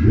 [0.00, 0.10] to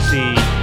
[0.00, 0.34] see.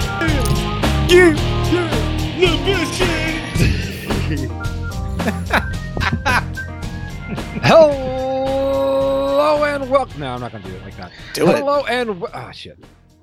[7.64, 10.20] Hello and welcome.
[10.20, 11.14] No, I'm not going to do it like that.
[11.34, 11.56] Do it.
[11.56, 12.78] Hello and oh shit.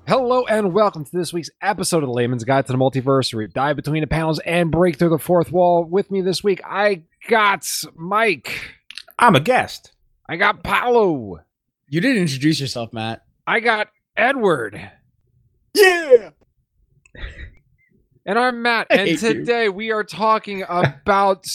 [0.07, 3.31] Hello and welcome to this week's episode of the Layman's Guide to the Multiverse.
[3.31, 5.83] where We dive between the panels and break through the fourth wall.
[5.83, 8.78] With me this week, I got Mike.
[9.19, 9.91] I'm a guest.
[10.27, 11.39] I got Paolo.
[11.89, 13.23] You didn't introduce yourself, Matt.
[13.45, 14.79] I got Edward.
[15.75, 16.29] Yeah.
[18.25, 18.87] And I'm Matt.
[18.91, 19.33] I And hate you.
[19.33, 21.45] today we are talking about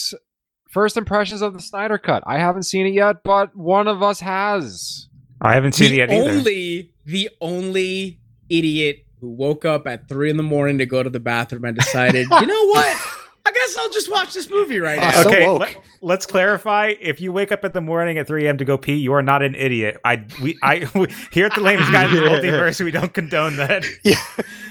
[0.69, 2.23] first impressions of the Snyder Cut.
[2.27, 5.07] I haven't seen it yet, but one of us has.
[5.41, 6.31] I haven't seen the it yet either.
[6.37, 11.09] only, the only idiot who woke up at three in the morning to go to
[11.09, 12.97] the bathroom and decided, you know what?
[13.45, 15.09] I guess I'll just watch this movie right now.
[15.09, 15.75] Uh, so okay, woke.
[16.01, 16.93] let, us clarify.
[16.99, 18.57] If you wake up in the morning at 3 a.m.
[18.57, 19.97] to go pee, you are not an idiot.
[20.03, 23.55] I we I we, here at the Layman's Guide to the Multiverse, we don't condone
[23.57, 23.85] that.
[24.03, 24.15] Yeah.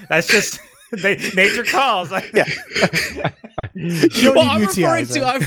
[0.09, 0.59] That's just
[0.91, 2.11] they, nature calls.
[2.11, 2.45] Yeah.
[3.75, 5.43] well, I'm referring to I'm,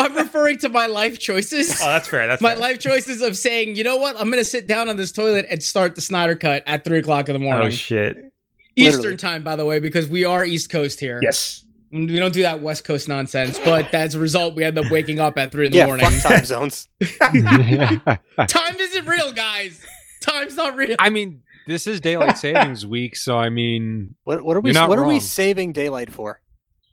[0.00, 1.80] I'm referring to my life choices.
[1.80, 2.26] Oh, that's fair.
[2.26, 2.60] That's my fair.
[2.60, 5.62] life choices of saying, you know what, I'm gonna sit down on this toilet and
[5.62, 7.68] start the Snyder cut at three o'clock in the morning.
[7.68, 8.32] Oh shit.
[8.74, 9.16] Eastern Literally.
[9.16, 11.20] time, by the way, because we are East Coast here.
[11.22, 11.64] Yes.
[11.90, 15.20] We don't do that West Coast nonsense, but as a result, we end up waking
[15.20, 16.06] up at three in the Yeah, morning.
[16.10, 16.88] fuck time zones.
[18.48, 19.84] Time isn't real, guys.
[20.20, 20.96] Time's not real.
[20.98, 24.74] I mean, this is daylight savings week, so I mean, What, what are we You're
[24.80, 26.40] not what are we saving daylight for?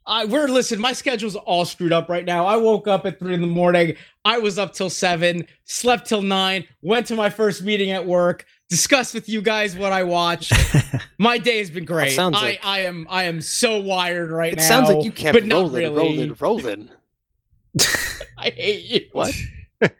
[0.07, 0.79] I we're listen.
[0.79, 2.45] My schedule's all screwed up right now.
[2.45, 3.95] I woke up at three in the morning.
[4.23, 8.45] I was up till seven, slept till nine, went to my first meeting at work,
[8.69, 10.51] discussed with you guys what I watched.
[11.17, 12.11] my day has been great.
[12.13, 14.63] sounds I, like- I am I am so wired right It now.
[14.63, 15.95] It sounds like you kept but not rolling, really.
[15.95, 16.89] rolling, rolling.
[18.37, 19.07] I hate you.
[19.11, 19.33] What?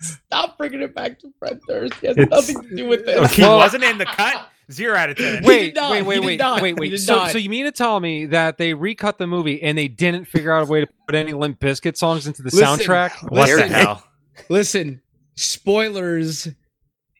[0.00, 1.94] Stop bringing it back to Fred Durst.
[2.02, 3.32] It has It's- nothing to do with this.
[3.34, 4.48] He Well- wasn't in the cut.
[4.72, 5.42] Zero out of ten.
[5.42, 5.90] He wait, did not.
[5.90, 6.62] wait, He wait, did wait, not.
[6.62, 6.96] wait, He wait.
[6.96, 7.30] So, not.
[7.32, 10.52] so you mean to tell me that they recut the movie and they didn't figure
[10.52, 12.78] out a way to put any Limp Bizkit songs into the Listen.
[12.86, 13.30] soundtrack?
[13.30, 14.02] What the hell?
[14.48, 15.02] Listen,
[15.34, 16.48] spoilers.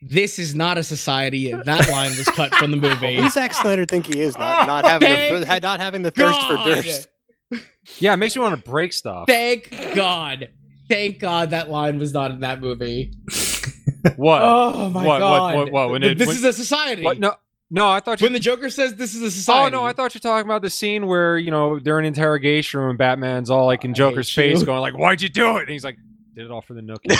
[0.06, 1.50] This is not a society.
[1.52, 3.16] That line was cut from the movie.
[3.16, 4.36] Who does Zack Snyder think he is?
[4.36, 6.66] Not, not having the, not having the thirst for God.
[6.82, 7.08] Durst.
[8.00, 9.24] Yeah, it makes me want to break stuff.
[9.26, 10.48] Thank God.
[10.90, 13.12] Thank God that line was not in that movie.
[14.16, 14.42] What?
[14.44, 15.54] Oh my what, what, God.
[15.56, 17.02] what, what, when it- this when- is a society.
[17.02, 17.18] What?
[17.18, 17.34] No,
[17.70, 17.88] no.
[17.88, 18.26] I thought you.
[18.26, 19.74] When the Joker says this is a society.
[19.74, 22.80] Oh no, I thought you're talking about the scene where you know they're in interrogation
[22.80, 24.56] room and Batman's all like in I Joker's hate you.
[24.56, 25.96] face, going like, "Why'd you do it?" And he's like,
[26.34, 27.18] "Did it all for the nookie."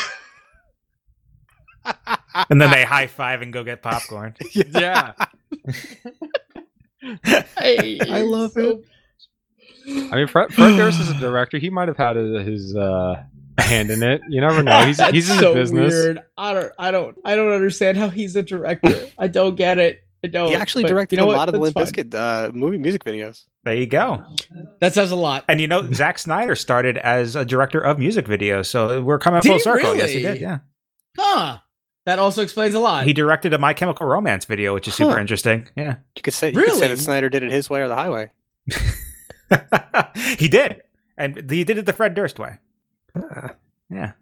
[2.51, 4.35] And then they high five and go get popcorn.
[4.53, 5.13] yeah.
[7.57, 8.85] I, I love it.
[9.87, 11.59] I mean, Fred, Fred Durst is a director.
[11.59, 13.23] He might have had a, his uh,
[13.59, 14.23] hand in it.
[14.29, 14.85] You never know.
[14.87, 15.93] He's That's he's in so the business.
[15.93, 16.23] weird.
[16.39, 16.73] I don't.
[16.79, 17.17] I don't.
[17.25, 19.07] I don't understand how he's a director.
[19.19, 20.01] I don't get it.
[20.25, 20.49] I don't.
[20.49, 21.37] He actually But directed you know a what?
[21.37, 23.45] lot of the Limp Bizkit uh, movie music videos.
[23.65, 24.25] There you go.
[24.81, 25.45] That says a lot.
[25.49, 29.43] And you know, Zack Snyder started as a director of music videos, so we're coming
[29.43, 29.95] Did full he circle.
[29.95, 30.41] Yes, he did.
[30.41, 30.59] Yeah,
[31.19, 31.59] Huh.
[32.07, 33.07] That also explains a lot.
[33.07, 35.69] he directed a My Chemical Romance video, which is super interesting.
[35.77, 36.89] Yeah, You could say you could say Really?
[36.89, 38.31] that Snyder did it his way or the highway.
[40.39, 40.83] he did,
[41.17, 42.59] and he did it the Fred Durst way.
[43.15, 43.49] Uh,
[43.91, 44.13] Yeah,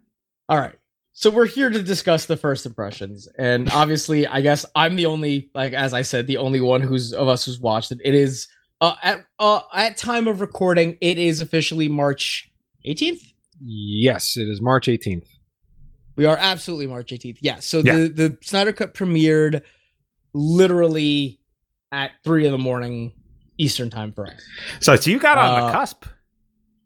[0.49, 0.75] All right.
[1.15, 5.51] So we're here to discuss the first impressions, and obviously, I guess I'm the only,
[5.53, 7.99] like as I said, the only one who's of us who's watched it.
[8.03, 8.47] It is
[8.81, 12.49] uh, at uh, at time of recording, it is officially March
[12.87, 13.21] 18th.
[13.63, 15.27] Yes, it is March 18th.
[16.15, 17.37] We are absolutely March 18th.
[17.41, 17.59] Yeah.
[17.59, 17.95] So Yeah.
[17.95, 19.61] the the Snyder Cut premiered
[20.33, 21.39] literally
[21.91, 23.13] at three in the morning
[23.57, 24.41] Eastern time for us.
[24.79, 26.05] so, so you got on Uh, the cusp.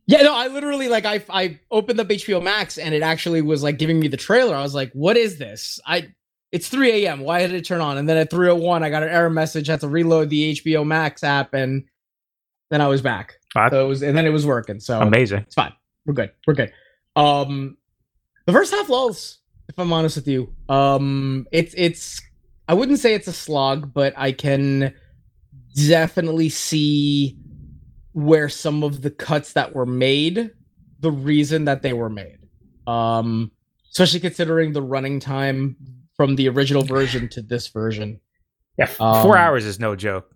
[0.06, 3.62] Yeah, no, I literally like I I opened up HBO Max and it actually was
[3.64, 4.56] like giving me the trailer.
[4.56, 6.14] I was like, "What is this?" I
[6.54, 7.20] it's 3 a.m.
[7.22, 7.98] Why did it turn on?
[7.98, 9.68] And then at 3:01, I got an error message.
[9.68, 11.84] Had to reload the HBO Max app, and
[12.70, 13.34] then I was back.
[13.70, 14.80] So it was, and then it was working.
[14.80, 15.40] So Amazing.
[15.40, 15.74] it's fine.
[16.06, 16.32] We're good.
[16.46, 16.72] We're good.
[17.18, 17.76] Um,
[18.48, 19.38] the first half lulls.
[19.70, 22.20] If I'm honest with you, um, it's it's.
[22.68, 24.94] I wouldn't say it's a slog, but I can
[25.88, 27.38] definitely see
[28.14, 30.52] where some of the cuts that were made,
[31.00, 32.40] the reason that they were made.
[32.88, 33.52] Um,
[33.92, 35.76] especially considering the running time
[36.16, 38.20] from the original version to this version.
[38.78, 40.30] Yeah, f- four Um, hours is no joke.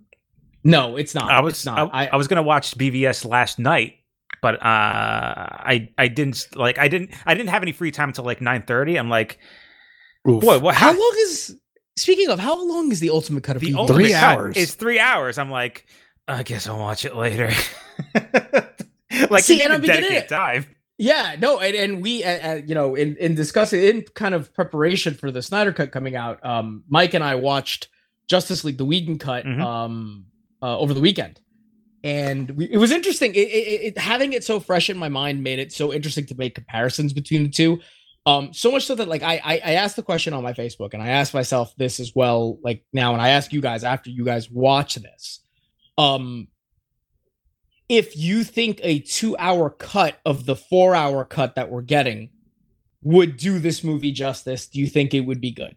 [0.63, 1.31] No, it's not.
[1.31, 1.89] I was It's not.
[1.93, 3.95] I, I was gonna watch BVS last night,
[4.41, 8.25] but uh, I I didn't like I didn't I didn't have any free time until
[8.25, 8.97] like nine thirty.
[8.97, 9.37] I'm like,
[10.27, 10.41] oof.
[10.41, 10.75] boy, what?
[10.75, 11.57] how How, long is?
[11.97, 13.75] Speaking of, how long is the ultimate cut of the BVS?
[13.77, 14.57] ultimate Three cut hours.
[14.57, 15.37] It's three hours.
[15.37, 15.85] I'm like,
[16.27, 17.51] I guess I'll watch it later.
[19.29, 20.67] like, See, you and I'm beginning dedicate it.
[20.97, 24.53] Yeah, no, and, and we, uh, uh, you know, in in discussing in kind of
[24.53, 27.89] preparation for the Snyder Cut coming out, um, Mike and I watched
[28.27, 29.59] Justice League, the Whedon cut, Mhm.
[29.61, 30.25] um,
[30.61, 31.39] uh, over the weekend,
[32.03, 33.33] and we, it was interesting.
[33.35, 36.35] It, it, it having it so fresh in my mind made it so interesting to
[36.35, 37.79] make comparisons between the two.
[38.25, 40.93] Um, so much so that like I, I I asked the question on my Facebook,
[40.93, 44.09] and I asked myself this as well, like now, and I ask you guys after
[44.09, 45.39] you guys watch this,
[45.97, 46.47] um,
[47.89, 52.29] if you think a two hour cut of the four hour cut that we're getting
[53.03, 55.75] would do this movie justice, do you think it would be good?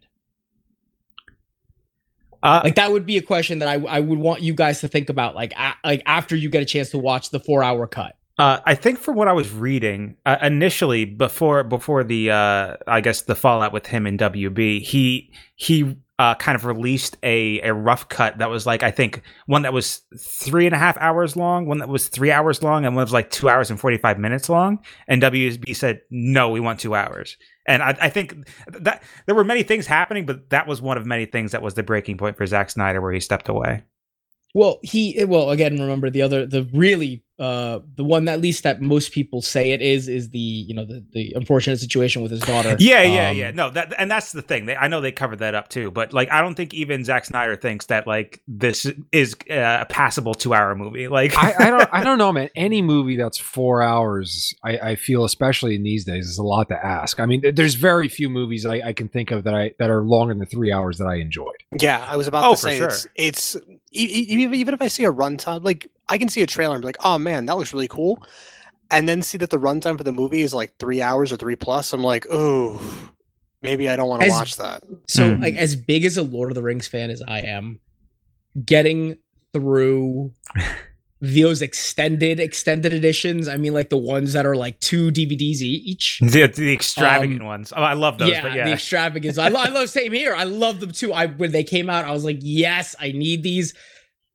[2.45, 4.87] Uh, Like that would be a question that I, I would want you guys to
[4.87, 7.87] think about, like a, like after you get a chance to watch the four hour
[7.87, 8.15] cut.
[8.37, 13.01] Uh, I think from what I was reading uh, initially before before the uh, I
[13.01, 17.73] guess the fallout with him and WB, he he uh, kind of released a a
[17.73, 21.37] rough cut that was like I think one that was three and a half hours
[21.37, 23.79] long, one that was three hours long, and one that was like two hours and
[23.79, 24.79] forty five minutes long.
[25.07, 27.37] And WB said no, we want two hours.
[27.67, 31.05] And I, I think that there were many things happening, but that was one of
[31.05, 33.83] many things that was the breaking point for Zack Snyder, where he stepped away.
[34.53, 35.77] Well, he eh, well again.
[35.77, 39.71] Remember the other, the really, uh, the one that at least that most people say
[39.71, 42.77] it is is the you know the the unfortunate situation with his daughter.
[42.79, 43.51] Yeah, yeah, Um, yeah.
[43.51, 44.67] No, that and that's the thing.
[44.67, 47.25] They, I know they covered that up too, but like I don't think even Zack
[47.25, 51.07] Snyder thinks that like this is uh, a passable two-hour movie.
[51.09, 52.49] Like I, I don't I don't know, man.
[52.55, 56.69] Any movie that's four hours, I, I feel, especially in these days, is a lot
[56.69, 57.19] to ask.
[57.19, 60.03] I mean, there's very few movies I, I can think of that I that are
[60.03, 61.63] longer than three hours that I enjoyed.
[61.79, 62.87] Yeah, I was about Oh, to say sure.
[62.87, 63.57] it's it's
[63.91, 66.85] even even if I see a runtime, like I can see a trailer and be
[66.87, 68.21] like, oh man, that looks really cool,
[68.91, 71.55] and then see that the runtime for the movie is like three hours or three
[71.55, 71.93] plus.
[71.93, 72.81] I'm like, oh,
[73.61, 74.83] maybe I don't want to watch that.
[75.07, 75.41] So, Hmm.
[75.41, 77.79] like, as big as a Lord of the Rings fan as I am,
[78.63, 79.17] getting
[79.53, 80.31] through
[81.21, 86.19] those extended extended editions, I mean, like the ones that are like two DVDs each.
[86.21, 87.73] the, the extravagant Um, ones.
[87.75, 88.29] Oh, I love those.
[88.29, 89.37] yeah, but the yeah, extravagance.
[89.39, 90.35] I, lo- I love same here.
[90.35, 91.13] I love them too.
[91.13, 93.73] I when they came out, I was like, yes, I need these.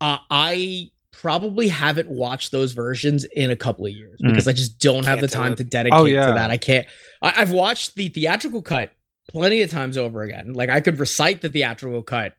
[0.00, 0.88] Uh, I
[1.20, 4.28] probably haven't watched those versions in a couple of years Mm.
[4.30, 6.26] because I just don't have Can't the time to dedicate Oh, yeah.
[6.26, 6.50] to that.
[6.50, 6.86] I can't.
[7.20, 8.90] I, I've watched the theatrical cut
[9.28, 10.54] plenty of times over again.
[10.54, 12.34] Like I could recite the theatrical cut,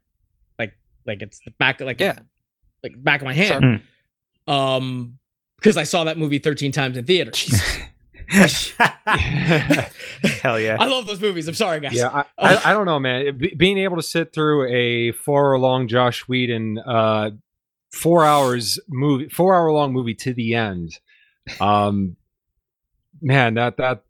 [0.57, 0.73] like
[1.05, 2.19] like it's the back like Yeah.
[2.83, 3.81] like back of my hand.
[4.47, 4.55] Sure.
[4.55, 5.17] Um,
[5.57, 7.31] because I saw that movie thirteen times in theater.
[10.41, 10.77] Hell yeah.
[10.79, 11.47] I love those movies.
[11.47, 11.93] I'm sorry, guys.
[11.93, 12.25] Yeah, I,
[12.55, 13.37] I, I don't know, man.
[13.37, 17.31] Be- being able to sit through a four hour long Joss Whedon, uh,
[17.91, 20.99] four hours movie, four hour long movie to the end,
[21.59, 22.15] um,
[23.21, 24.03] man, that that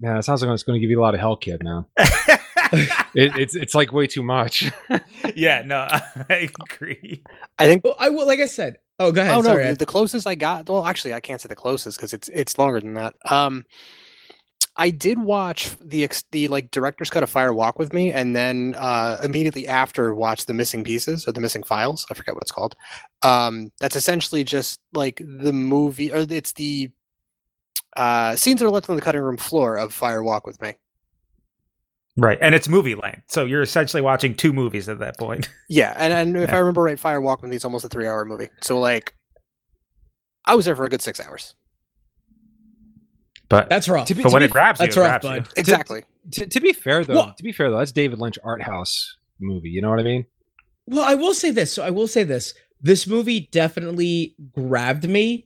[0.00, 1.62] man, it sounds like it's going to give you a lot of hell, kid.
[1.62, 4.70] Now it, it's it's like way too much.
[5.34, 5.86] yeah, no,
[6.30, 7.22] I agree.
[7.58, 7.84] I think.
[7.84, 8.26] Well, I will.
[8.26, 8.78] Like I said.
[8.98, 9.34] Oh, go ahead.
[9.34, 10.68] Oh no, Sorry, the, the closest I got.
[10.68, 13.14] Well, actually, I can't say the closest because it's it's longer than that.
[13.30, 13.66] Um,
[14.78, 18.36] I did watch the ex- the like director's cut of Fire Walk with Me, and
[18.36, 22.06] then uh, immediately after watch the missing pieces or the missing files.
[22.10, 22.76] I forget what it's called.
[23.22, 26.90] Um, that's essentially just like the movie, or it's the
[27.96, 30.74] uh, scenes that are left on the cutting room floor of Fire Walk with Me.
[32.18, 35.48] Right, and it's movie length, so you're essentially watching two movies at that point.
[35.68, 36.56] Yeah, and, and if Yeah.
[36.56, 38.48] I remember right, Fire Walk with Me is almost a three hour movie.
[38.62, 39.14] So like,
[40.44, 41.54] I was there for a good six hours.
[43.48, 44.08] But That's rough.
[44.08, 45.42] To be- but when be it grabs you, that's it rough, grabs you.
[45.42, 45.52] bud.
[45.58, 46.04] Exactly.
[46.32, 49.16] to, to be fair though, Well- to be fair though, that's David Lynch art house
[49.40, 49.68] movie.
[49.70, 50.26] You know what I mean?
[50.86, 51.72] Well, I will say this.
[51.72, 52.54] So I will say this.
[52.80, 55.45] This movie definitely grabbed me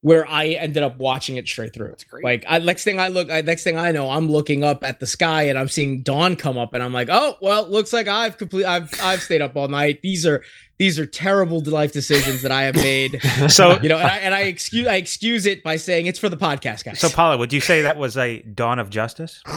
[0.00, 1.88] where I ended up watching it straight through.
[1.88, 2.22] That's great.
[2.24, 5.00] Like I, next thing I look, I, next thing I know, I'm looking up at
[5.00, 8.06] the sky and I'm seeing dawn come up, and I'm like, oh well, looks like
[8.08, 10.00] I've complete, I've I've stayed up all night.
[10.02, 10.42] These are
[10.78, 13.20] these are terrible life decisions that I have made.
[13.48, 16.28] So, You know, and I, and I excuse I excuse it by saying it's for
[16.28, 17.00] the podcast, guys.
[17.00, 19.42] so Paula, would you say that was a dawn of justice?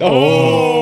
[0.00, 0.80] Oh.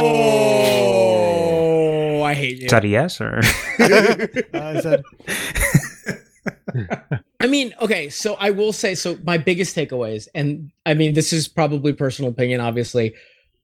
[2.19, 2.67] oh, I hate you.
[2.67, 3.41] Is that a yes or?
[3.79, 5.03] Uh, I said,
[7.41, 11.33] I mean, okay, so I will say so my biggest takeaways, and I mean this
[11.33, 13.15] is probably personal opinion, obviously.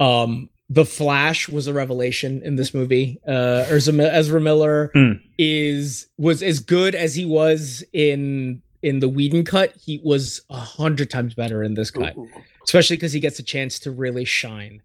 [0.01, 3.19] Um the Flash was a revelation in this movie.
[3.27, 5.13] Uh Ezra, Ezra Miller Hmm.
[5.39, 9.75] is was as good as he was in in the Whedon cut.
[9.77, 12.29] He was a hundred times better in this cut Ooh.
[12.65, 14.83] especially because he gets a chance to really shine.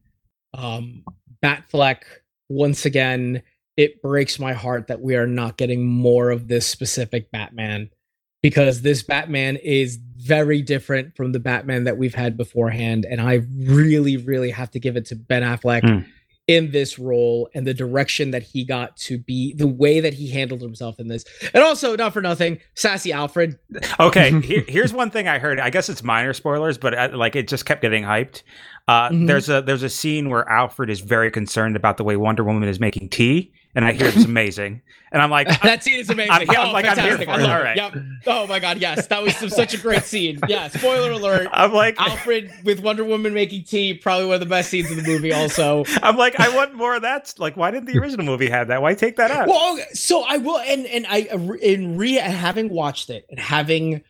[0.54, 1.04] Um,
[1.44, 2.02] Batfleck,
[2.50, 3.44] once again,
[3.76, 7.92] it breaks my heart that we are not getting more of this specific Batman
[8.42, 13.06] because this Batman is very different from the Batman that we've had beforehand.
[13.10, 15.82] And I really, really have to give it to Ben Affleck.
[15.88, 16.10] Hmm.
[16.48, 20.30] in this role and the direction that he got to be the way that he
[20.32, 23.60] handled himself in this and also not for nothing sassy alfred
[24.00, 25.60] Okay, here, here's one thing I heard.
[25.60, 28.44] I guess it's minor spoilers, but uh, like it just kept getting hyped.
[28.88, 29.28] Uh, Mhm.
[29.28, 32.70] There's a there's a scene where Alfred is very concerned about the way Wonder Woman
[32.70, 34.82] is making tea, and I hear it's amazing.
[35.12, 37.30] And I'm like, that scene is amazing I'm- I'm oh, like, I'm here fantastic.
[37.30, 37.50] for it.
[37.50, 37.78] All right.
[37.78, 37.96] Yep.
[38.28, 41.72] oh my god yes that was some, such a great scene yeah spoiler alert I'm
[41.72, 45.04] like, alfred with wonder woman making tea probably one of the best scenes in the
[45.04, 47.34] movie also I'm like, I want more of that.
[47.38, 48.82] Like, why didn't the original movie have that?
[48.82, 49.48] Why take that out?
[49.48, 51.28] Well, so I will, and and I
[51.62, 54.04] in re having watched it and having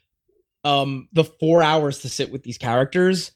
[0.63, 3.31] um the four hours to sit with these characters,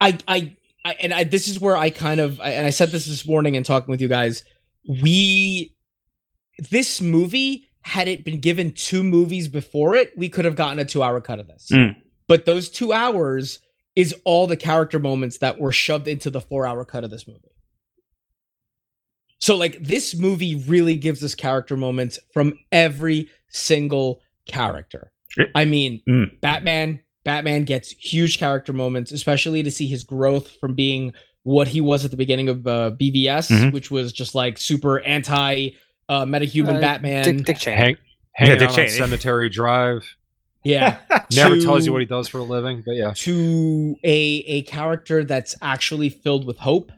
[0.00, 3.06] I I, I and I this is where I kind of and I said this
[3.06, 4.44] this morning and talking with you guys.
[4.88, 5.74] We
[6.70, 10.84] this movie had it been given two movies before it, we could have gotten a
[10.84, 11.68] two hour cut of this.
[11.72, 11.96] Mm.
[12.26, 13.60] But those two hours
[13.96, 17.26] is all the character moments that were shoved into the four hour cut of this
[17.26, 17.40] movie.
[19.40, 25.12] So like this movie really gives us character moments from every single character.
[25.54, 26.40] I mean, Mm.
[26.40, 31.12] Batman, Batman gets huge character moments, especially to see his growth from being
[31.48, 33.72] what he was at the beginning of uh, BVS, Mhm.
[33.72, 35.70] which was just like super anti
[36.10, 37.24] uh, metahuman Uh, Batman.
[37.24, 37.76] Dick, Dick Cheney.
[37.76, 37.96] Hang,
[38.32, 38.88] hanging Dick Cheney.
[38.92, 40.04] on Cemetery Drive.
[40.64, 40.98] yeah,
[41.34, 43.12] Never To- tells you what he does for a living, but yeah.
[43.16, 44.18] to a
[44.56, 46.92] a character that's actually filled with hope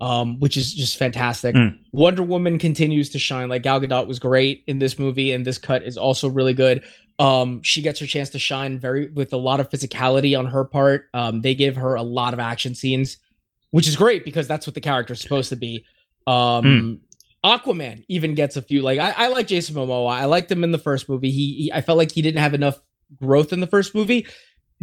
[0.00, 1.78] um which is just fantastic Mm.
[1.92, 5.58] wonder woman continues to shine like gal gadot was great in this movie and this
[5.58, 6.82] cut is also really good
[7.22, 10.64] um she gets her chance to shine very with a lot of physicality on her
[10.64, 13.18] part um they give her a lot of action scenes
[13.70, 15.84] which is great because that's what the character is supposed to be
[16.26, 17.00] um
[17.44, 20.72] aquaman even gets a few like i, I like jason momoa i liked him in
[20.72, 22.80] the first movie he, he i felt like he didn't have enough
[23.20, 24.26] growth in the first movie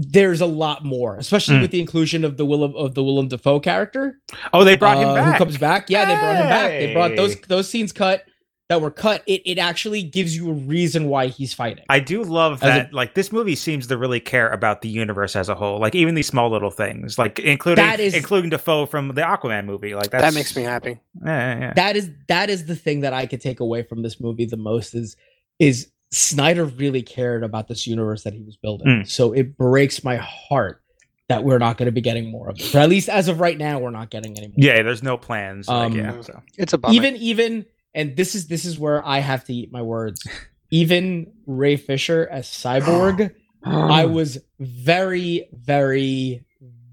[0.01, 1.61] there's a lot more, especially Mm.
[1.63, 4.17] with the inclusion of the Willem of the Willem Dafoe character.
[4.53, 5.33] Oh, they brought him uh, back.
[5.33, 5.89] Who comes back?
[5.89, 6.69] Yeah, they brought him back.
[6.71, 8.23] They brought those those scenes cut
[8.69, 9.23] that were cut.
[9.25, 11.83] It it actually gives you a reason why he's fighting.
[11.89, 12.93] I do love As a- that.
[12.93, 15.79] like this movie seems to really care about the universe as a whole.
[15.79, 19.65] Like even these small little things, like including That is- including Dafoe from the Aquaman
[19.65, 19.95] movie.
[19.95, 20.99] Like that's, That makes me happy.
[21.25, 21.73] Yeah, yeah, yeah.
[21.73, 24.57] that is that is the thing that I could take away from this movie the
[24.57, 25.17] most is
[25.57, 28.87] is Snyder really cared about this universe that he was building.
[28.87, 29.07] Mm.
[29.09, 30.81] So it breaks my heart
[31.27, 32.67] that we're not going to be getting more of it.
[32.73, 34.55] But at least as of right now, we're not getting any more.
[34.57, 35.67] Yeah, there's no plans.
[35.67, 36.41] Like, Um, yeah, so.
[36.57, 36.95] It's a bummer.
[36.95, 40.25] even even and this is this is where I have to eat my words.
[40.71, 46.45] Even Ray Fisher as Cyborg, I was very very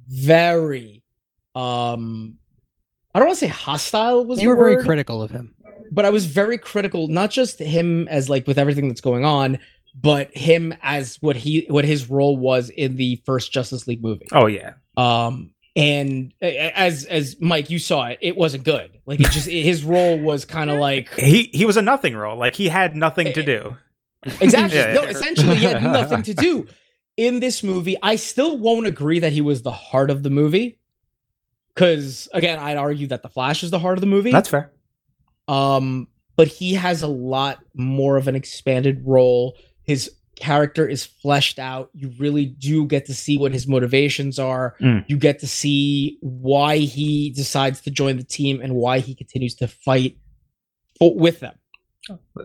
[0.08, 1.02] very
[1.54, 2.38] um
[3.14, 5.54] I don't want to say hostile was you the were very critical of him.
[5.90, 9.58] but I was very critical not just him as like with everything that's going on,
[9.94, 14.28] but him as what he what his role was in the first Justice League movie.
[14.32, 14.74] Oh yeah.
[14.96, 18.98] Um and a- a- as as Mike you saw it, it wasn't good.
[19.06, 22.36] Like it just his role was kind of like He he was a nothing role.
[22.38, 23.76] Like he had nothing to do.
[24.40, 24.78] Exactly.
[24.80, 26.66] Yeah, no, essentially, he had nothing to do
[27.16, 27.96] in this movie.
[28.02, 30.78] I still won't agree that he was the heart of the movie.
[31.74, 34.32] Because again, I'd argue that the Flash is the heart of the movie.
[34.32, 34.72] That's fair.
[35.46, 39.56] um, but he has a lot more of an expanded role.
[39.84, 41.90] His character is fleshed out.
[41.94, 44.76] You really do get to see what his motivations are.
[44.80, 45.04] Mm.
[45.08, 49.54] You get to see why he decides to join the team and why he continues
[49.56, 50.16] to fight
[51.00, 51.54] with them.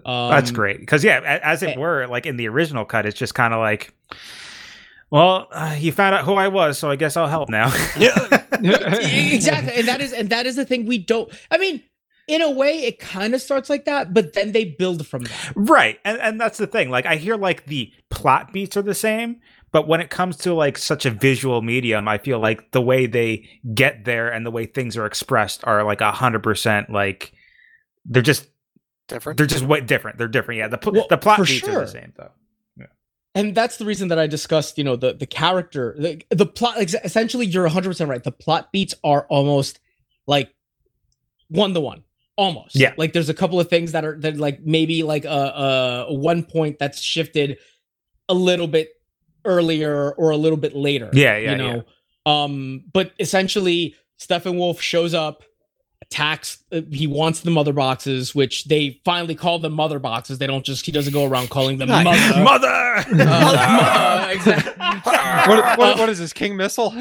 [0.03, 0.79] That's Um, great.
[0.79, 1.71] Because yeah, as eh.
[1.71, 3.93] it were, like in the original cut, it's just kind of like,
[5.11, 7.71] well, uh, you found out who I was, so I guess I'll help now.
[7.97, 8.17] Yeah,
[8.61, 11.81] exactly and that is and that is the thing we don't i mean
[12.31, 15.53] in a way it kind of starts like that but then they build from that
[15.55, 15.99] Right.
[16.05, 16.89] And and that's the thing.
[16.89, 20.53] Like I hear like the plot beats are the same, but when it comes to
[20.53, 24.51] like such a visual medium, I feel like the way they get there and the
[24.51, 27.33] way things are expressed are like a hundred percent like
[28.05, 28.47] they're just
[29.07, 29.37] Different.
[29.37, 30.17] they're just way different.
[30.17, 30.59] They're different.
[30.59, 30.69] Yeah.
[30.69, 32.31] The pl- Well, the plot for beats are the same though.
[32.77, 32.85] Yeah.
[33.35, 36.75] and that's the reason that i discussed you know the the character the, the plot
[36.77, 39.79] ex- essentially you're 100% right the plot beats are almost
[40.27, 40.49] like
[41.49, 42.03] one to one
[42.37, 42.93] almost Yeah.
[42.97, 46.43] like there's a couple of things that are that like maybe like a, a one
[46.43, 47.57] point that's shifted
[48.29, 48.89] a little bit
[49.45, 51.83] earlier or a little bit later Yeah, yeah, you know
[52.25, 55.43] um but essentially Steppenwolf shows up
[56.03, 60.47] attacks uh, he wants the mother boxes which they finally call them mother boxes they
[60.47, 62.09] don't just he doesn't go around calling them mother
[62.43, 63.03] Mother.
[63.23, 64.73] Uh, exactly.
[64.77, 66.91] what, what, what is this, King Missile?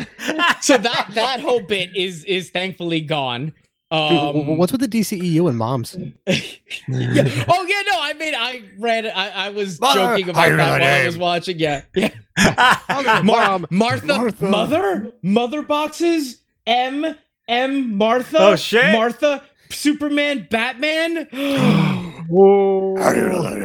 [0.60, 4.80] so that that whole bit is is thankfully gone Dude, wh- wh- um What's with
[4.80, 5.96] the DCEU and moms?
[6.26, 6.36] yeah.
[6.88, 10.78] oh yeah no i mean i read i, I was Mother, joking about higher that
[10.78, 12.10] than while i was watching yeah yeah
[13.22, 14.44] Mar- Mar- Martha, Martha.
[14.46, 17.16] mother, mother boxes, M
[17.48, 18.38] M Martha.
[18.38, 18.92] Oh, shit.
[18.92, 21.26] Martha, Superman, Batman.
[22.30, 22.96] Whoa.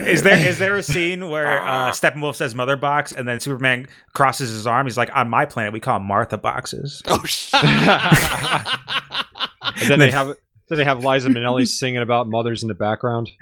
[0.06, 3.88] Is there is there a scene where uh, Steppenwolf says "mother box" and then Superman
[4.14, 4.88] crosses his arm?
[4.88, 7.62] He's like, "On my planet, we call them Martha boxes." Oh shit!
[9.78, 10.28] And then they have
[10.70, 13.30] then they have Liza Minnelli singing about mothers in the background.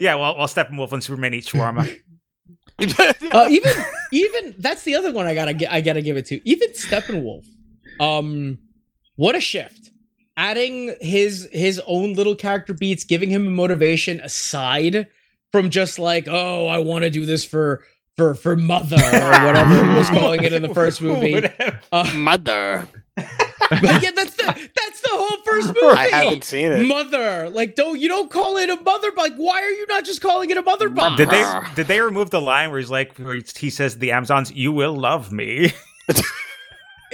[0.00, 2.00] yeah, well, while Steppenwolf and Superman eat shawarma.
[3.32, 3.72] uh, even
[4.12, 6.48] even that's the other one I gotta I gotta give it to.
[6.48, 7.44] Even Steppenwolf,
[8.00, 8.58] um,
[9.16, 9.90] what a shift!
[10.36, 15.06] Adding his his own little character beats, giving him a motivation aside
[15.52, 17.82] from just like, oh, I want to do this for
[18.16, 21.46] for for mother or whatever he was calling it in the first movie.
[21.92, 22.86] Uh, Mother.
[23.14, 25.86] but yeah, that's the that's the whole first movie.
[25.86, 26.86] I haven't seen it.
[26.86, 29.10] Mother, like, don't you don't call it a mother?
[29.16, 31.16] Like, why are you not just calling it a mother box?
[31.16, 34.52] Did they did they remove the line where he's like where he says the Amazons,
[34.52, 35.72] "You will love me"?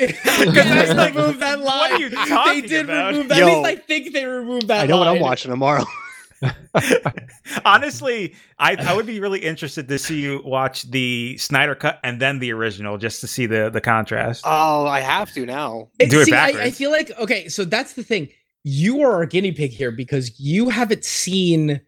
[0.23, 1.67] Because I like, removed that line.
[1.67, 3.13] what are you talking They did about?
[3.13, 3.39] remove that.
[3.39, 3.49] Yo.
[3.49, 4.85] At least I think they removed that.
[4.85, 5.85] I know what I'm watching tomorrow.
[7.65, 12.21] Honestly, I, I would be really interested to see you watch the Snyder cut and
[12.21, 14.43] then the original just to see the the contrast.
[14.45, 15.89] Oh, I have to now.
[15.99, 18.29] It- Do it see, I, I feel like okay, so that's the thing.
[18.65, 21.81] You are our guinea pig here because you haven't seen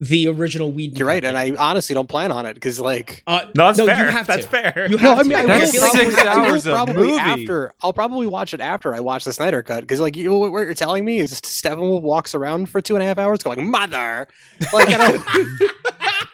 [0.00, 0.98] the original Weed.
[0.98, 3.84] You're right, and I honestly don't plan on it because, like, uh, no, that's no,
[3.84, 4.10] you fair.
[4.10, 4.50] have that's to.
[4.50, 4.86] fair.
[4.90, 5.38] You no, have I mean, to.
[5.38, 7.12] I That's will six probably, hours of movie.
[7.14, 7.72] after.
[7.82, 10.74] I'll probably watch it after I watch the Snyder cut because, like, you what you're
[10.74, 14.28] telling me is Steppenwolf walks around for two and a half hours going "mother,"
[14.72, 14.88] like,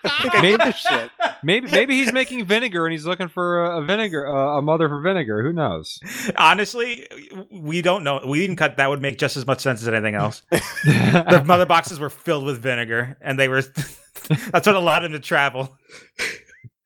[0.04, 1.10] I don't I think I give a shit.
[1.42, 4.88] Maybe maybe he's making vinegar and he's looking for a, a vinegar uh, a mother
[4.88, 5.42] for vinegar.
[5.42, 6.00] Who knows?
[6.36, 7.06] Honestly,
[7.50, 8.20] we don't know.
[8.26, 8.76] We didn't cut.
[8.76, 10.42] That would make just as much sense as anything else.
[10.50, 13.62] the mother boxes were filled with vinegar, and they were.
[14.50, 15.76] that's what allowed him to travel.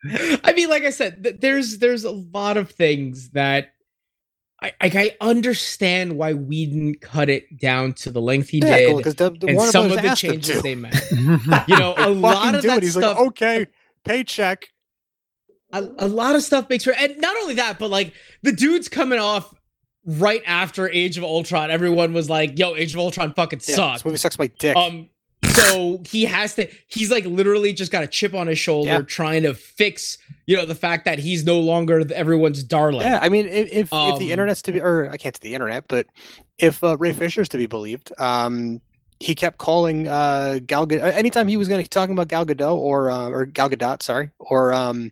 [0.04, 3.68] I mean, like I said, th- there's there's a lot of things that I
[4.62, 9.14] I, I understand why Whedon cut it down to the length he Yeah, did, because
[9.16, 10.94] the, the and Warner some Brothers of the changes they made.
[11.68, 12.82] You know, a lot of do that it.
[12.84, 13.18] He's stuff.
[13.18, 13.66] like, okay,
[14.04, 14.68] paycheck.
[15.72, 18.88] a, a lot of stuff makes her and not only that but like the dude's
[18.88, 19.52] coming off
[20.06, 23.94] right after age of ultron everyone was like yo age of ultron fucking Yeah, sucked
[23.96, 24.76] this movie sucks my dick.
[24.76, 25.10] um
[25.56, 29.00] so he has to he's like literally just got a chip on his shoulder Yeah.
[29.02, 33.28] trying to fix you know the fact that he's no longer everyone's darling yeah, I
[33.28, 35.84] mean, if if, if Um, the internet's to be, or I can't say the internet,
[35.88, 36.06] but
[36.58, 38.80] if uh, Ray Fisher's to be believed, um,
[39.20, 42.76] he kept calling uh, Gal Gadot anytime he was going to talking about Gal Gadot
[42.76, 45.10] or uh, or Gal Gadot, sorry, or um,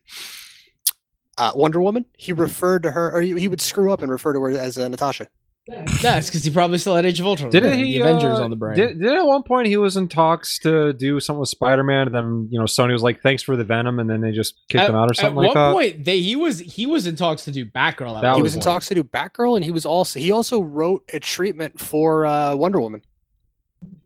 [1.38, 2.04] uh, Wonder Woman.
[2.16, 4.78] He referred to her, or he, he would screw up and refer to her as
[4.78, 5.26] uh, Natasha.
[5.66, 7.85] That's because he probably still had age of ultron Didn't he?
[7.85, 8.00] the he?
[8.00, 10.92] avengers uh, on the brain Did, did at one point he was in talks to
[10.92, 13.98] do something with Spider-Man, and then you know Sony was like, "Thanks for the Venom,"
[13.98, 15.61] and then they just kicked at, him out or something one like that.
[15.61, 18.42] At one point they he was he was in talks to do batgirl That he
[18.42, 18.64] was was in point.
[18.64, 22.55] talks to do Batgirl, and he was also he also wrote a treatment for uh,
[22.55, 23.00] Wonder Woman.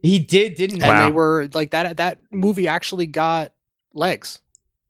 [0.01, 1.07] he did didn't and Wow.
[1.07, 3.53] they were like that that movie actually got
[3.95, 4.39] legs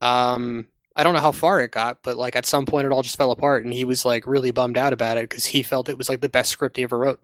[0.02, 0.66] um
[0.98, 3.16] i don't know how far it got but like at some point it all just
[3.16, 5.96] fell apart and he was like really bummed out about it because he felt it
[5.96, 7.20] was like the best script he ever wrote.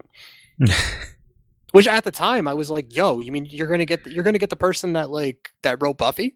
[1.71, 4.37] Which at the time i was like yo you mean you're gonna get you're gonna
[4.39, 6.35] get the person that like that wrote buffy?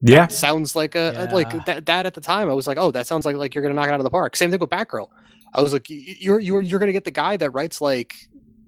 [0.00, 1.34] Yeah, sounds like a, a- Yeah.
[1.34, 3.62] like that, that at the time i was like oh that sounds like like you're
[3.62, 4.34] gonna knock it out of the park.
[4.36, 5.08] Same thing with batgirl.
[5.52, 8.14] I was like y- y- you're you're you're gonna get the guy that writes like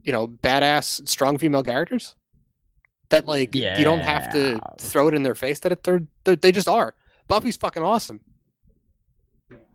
[0.03, 2.17] you know badass strong female characters?
[3.11, 6.37] That like you don't have to throw it in their face that it, they're, they're
[6.37, 6.95] they just are
[7.31, 8.21] buffy's fucking awesome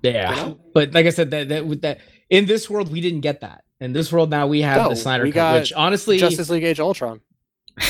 [0.03, 0.59] Yeah, You know?
[0.73, 3.63] but like I said, that that with that in this world we didn't get that.
[3.81, 6.49] In this world now we have No, the Snyder we cut, got which honestly, justice
[6.49, 7.21] league age ultron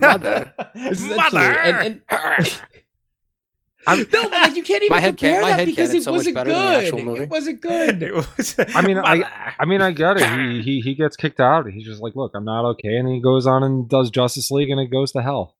[0.00, 0.52] Mother.
[0.74, 2.52] essentially, and, and
[4.12, 6.34] no, like you can't even My head compare can- my that because it so wasn't
[6.34, 7.20] better than the good.
[7.22, 8.02] It wasn't good.
[8.02, 10.28] It was- I mean, I- I mean, I get it.
[10.28, 11.66] He, he he gets kicked out.
[11.70, 14.70] He's just like, "Look, I'm not okay," and he goes on and does Justice League,
[14.70, 15.53] and it goes to hell.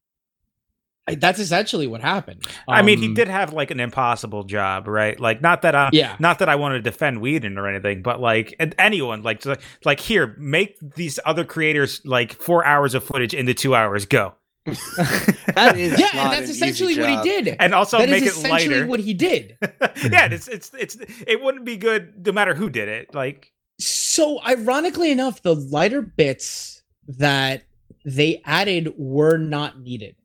[1.07, 2.47] Like, That's essentially what happened.
[2.67, 5.19] I mean, he Um, did have like an impossible job, right?
[5.21, 8.21] Like, not that I, Yeah, not that I want to defend Whedon or anything, but
[8.21, 13.05] like and anyone, like, just, like here, make these other creators like four hours of
[13.05, 14.07] footage into two hours.
[14.07, 14.35] Go.
[14.67, 17.55] that is yeah, and that's an essentially what he did.
[17.61, 18.87] and also That is make it essentially lighter.
[18.87, 19.59] what he did.
[20.11, 23.15] yeah, it's it's it's it wouldn't be good no matter who did it.
[23.15, 27.65] Like, So, ironically enough, the lighter bits that
[28.07, 30.17] they added were not needed.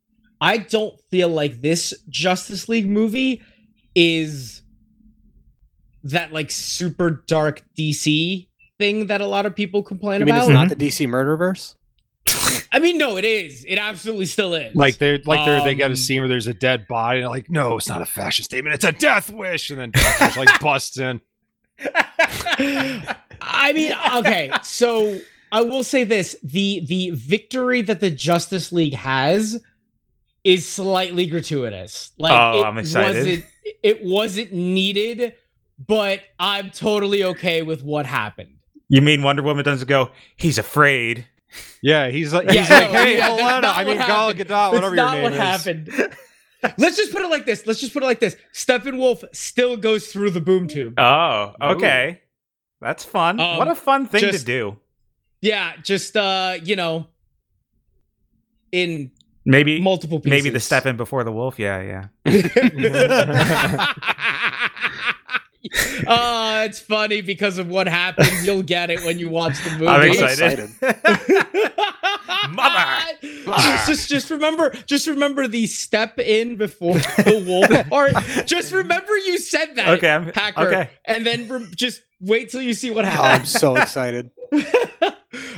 [0.41, 3.41] I don't feel like this Justice League movie
[3.95, 4.61] is
[6.03, 8.47] that like super dark DC
[8.77, 10.43] thing that a lot of people complain I mean, about.
[10.43, 11.75] it's not the DC Murderverse.
[12.71, 13.65] I mean, no, it is.
[13.67, 14.75] It absolutely still is.
[14.75, 17.29] Like they're like they're they get Um, a scene where there's a dead body, and
[17.29, 18.75] like, "No, it's not a fashion statement.
[18.75, 21.19] It's a death wish." And then Death Wish like busts in.
[23.41, 25.19] I mean, okay, so
[25.51, 29.61] I will say this: the the victory that the Justice League has
[30.49, 32.11] is slightly gratuitous.
[32.17, 33.15] Like, Oh, it I'm excited.
[33.17, 33.45] Wasn't,
[33.83, 35.35] it wasn't needed,
[35.85, 38.55] but I'm totally okay with what happened.
[38.87, 40.11] you mean Wonder Woman doesn't go?
[40.35, 41.27] He's afraid.
[41.81, 43.67] Yeah, he's like, he's Yeah, like, hey, yeah, that's Helena.
[43.67, 44.33] I mean, what Gal.
[44.33, 45.39] Gadot, whatever That's your not name what is.
[45.39, 46.15] happened.
[46.77, 47.65] Let's just put it like this.
[47.65, 48.35] Let's just put it like this.
[48.53, 50.93] Steppenwolf still goes through the boom tube.
[50.99, 51.65] Oh, Ooh.
[51.75, 52.21] okay.
[52.81, 53.39] That's fun.
[53.39, 54.77] Um, what a fun thing just- to do.
[55.41, 57.07] Yeah, just uh, you know,
[58.71, 59.11] in
[59.45, 60.31] Maybe multiple pieces.
[60.43, 61.57] maybe the step in before the wolf.
[61.57, 61.81] Yeah,
[62.25, 62.33] yeah.
[66.07, 68.45] uh, it's funny because of what happens.
[68.45, 69.87] You'll get it when you watch the movie.
[69.87, 70.69] I'm I'm excited.
[72.51, 73.17] Mother.
[73.45, 78.09] just, just just remember just remember the step in before the wolf or
[78.45, 80.89] just remember you said that okay, I'm hacker okay.
[81.05, 84.31] and then re- just wait till you see what Oh, I'm so excited.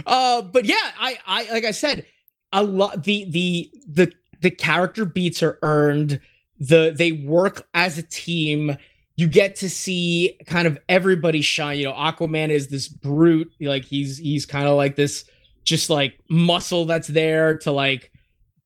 [0.06, 2.06] uh but yeah i i like i said
[2.54, 4.12] a lot the the the
[4.42, 6.20] the character beats are earned.
[6.60, 8.78] The they work as a team.
[9.16, 11.78] You get to see kind of everybody shine.
[11.80, 13.52] You know aquaman is this brute.
[13.60, 15.26] Like he's he's kind of like this
[15.64, 18.12] just like muscle that's there to like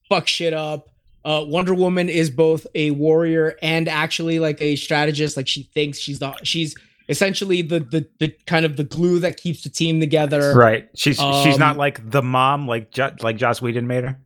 [0.10, 0.90] fuck shit up.
[1.24, 5.38] Uh wonder woman is both a warrior and actually like a strategist.
[5.38, 6.76] Like she thinks she's the she's
[7.10, 10.90] essentially the the, the kind of the glue that keeps the team together Right.
[10.96, 14.20] She's she's not Um, like the mom like jo- like Joss Whedon made her.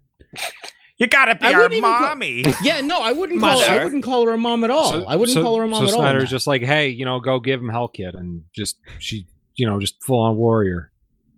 [0.98, 2.44] You gotta be I our wouldn't call- mommy.
[2.64, 3.62] Yeah, no, I wouldn't call.
[3.64, 4.92] I wouldn't call her a mom at all.
[4.92, 6.02] So- I wouldn't so- call her a mom so at all.
[6.02, 9.80] Snyder's just like, hey, you know, go give him Hellkit, and just she, you know,
[9.80, 10.92] just full on warrior.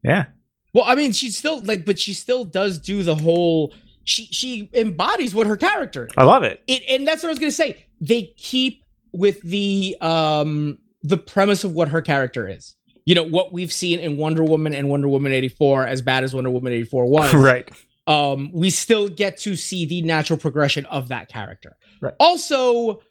[0.03, 0.25] yeah.
[0.73, 3.73] well, I mean, she still like, but she still does do the whole.
[4.03, 6.07] She she embodies what her character.
[6.07, 6.13] Is.
[6.17, 6.63] I love it.
[6.65, 7.85] It, and that's what I was gonna say.
[7.99, 12.75] They keep with the um the premise of what her character is.
[13.05, 16.23] You know what we've seen in Wonder Woman and Wonder Woman eighty four, as bad
[16.23, 17.33] as Wonder Woman eighty four was.
[17.33, 17.69] right.
[18.07, 21.75] um, we still get to see the natural progression of that character.
[21.99, 22.13] Right.
[22.19, 23.01] Also,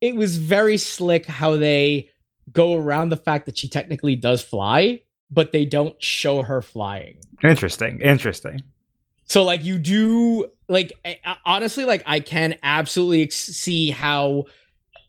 [0.00, 2.10] it was very slick how they
[2.52, 7.16] go around the fact that she technically does fly, but they don't show her flying.
[7.42, 8.00] Interesting.
[8.02, 8.62] Interesting.
[9.26, 14.44] So, like, you do like I- honestly, like, I can absolutely see how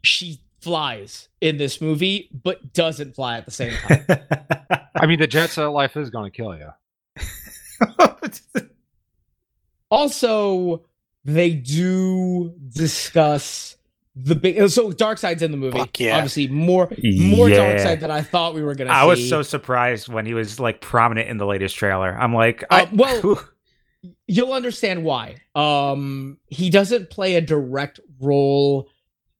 [0.04, 4.04] she flies in this movie, but doesn't fly at the same time.
[4.96, 6.70] I mean, the jet set life is going to kill you.
[9.92, 10.84] also
[11.24, 13.78] they do discuss
[14.16, 16.16] the big so Darkseid's in the movie Fuck yeah.
[16.16, 17.76] obviously more more Yeah.
[17.76, 20.82] Darkseid than i thought we were gonna I was so surprised when he was like
[20.82, 22.18] prominent in the latest trailer.
[22.18, 23.44] I'm like, Uh, I, well-
[24.28, 28.90] you'll understand why um he doesn't play a direct role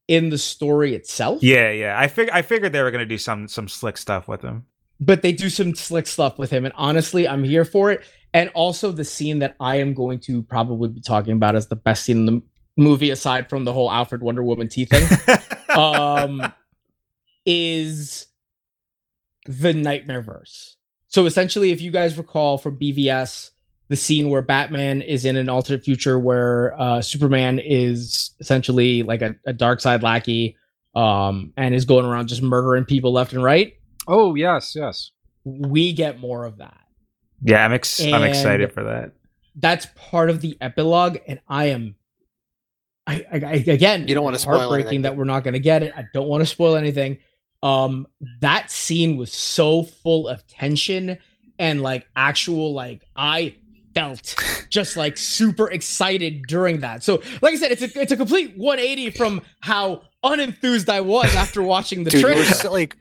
[0.08, 1.98] in the story itself yeah, yeah.
[1.98, 4.66] I fig- I figured they were gonna do some some slick stuff with him.
[5.00, 8.48] but they do some slick stuff with him and honestly i'm here for it and
[8.54, 12.04] also the scene that i am going to probably be talking about as the best
[12.04, 12.42] scene in the
[12.76, 15.06] movie aside from the whole alfred wonder woman tea thing
[15.76, 16.52] um
[17.44, 18.26] is
[19.46, 20.76] the Knightmare verse
[21.08, 23.50] so essentially if you guys recall from bvs
[23.88, 29.22] the scene where batman is in an alternate future where uh superman is essentially like
[29.22, 30.56] a, a Darkseid lackey
[30.94, 33.74] um and is going around just murdering people left and right
[34.08, 35.10] Oh yes, yes.
[35.44, 36.78] we get more of that
[37.42, 39.12] yeah, I'm ex- I'm excited for that.
[39.56, 41.94] that's part of the epilogue and i am
[43.06, 45.02] i, I, I again You don't wanna spoil heartbreaking anything.
[45.02, 47.18] that we're not going to get it i don't want to spoil anything
[47.62, 48.06] um
[48.40, 51.18] that scene was so full of tension
[51.58, 53.54] and like actual like i
[53.96, 54.34] felt
[54.68, 58.54] just like super excited during that so like i said it's a it's a complete
[58.56, 62.94] 180 from how unenthused i was after watching the Dude, trailer so, like,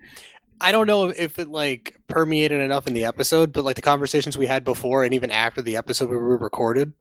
[0.62, 4.38] I don't know if it like permeated enough in the episode, but like the conversations
[4.38, 6.94] we had before and even after the episode we were recorded,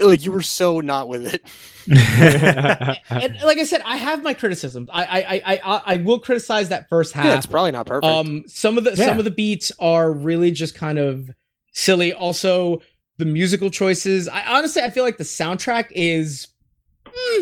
[0.00, 1.42] like you were so not with it.
[3.10, 6.68] and like i said i have my criticisms i i i i, I will criticize
[6.68, 8.12] that first half Yeah, it's probably not perfect.
[8.12, 9.06] Um, some of the Yeah.
[9.06, 11.30] some of the beats are really just kind of
[11.72, 12.12] silly.
[12.12, 12.80] Also,
[13.18, 14.28] the musical choices.
[14.28, 16.48] I honestly I feel like the soundtrack is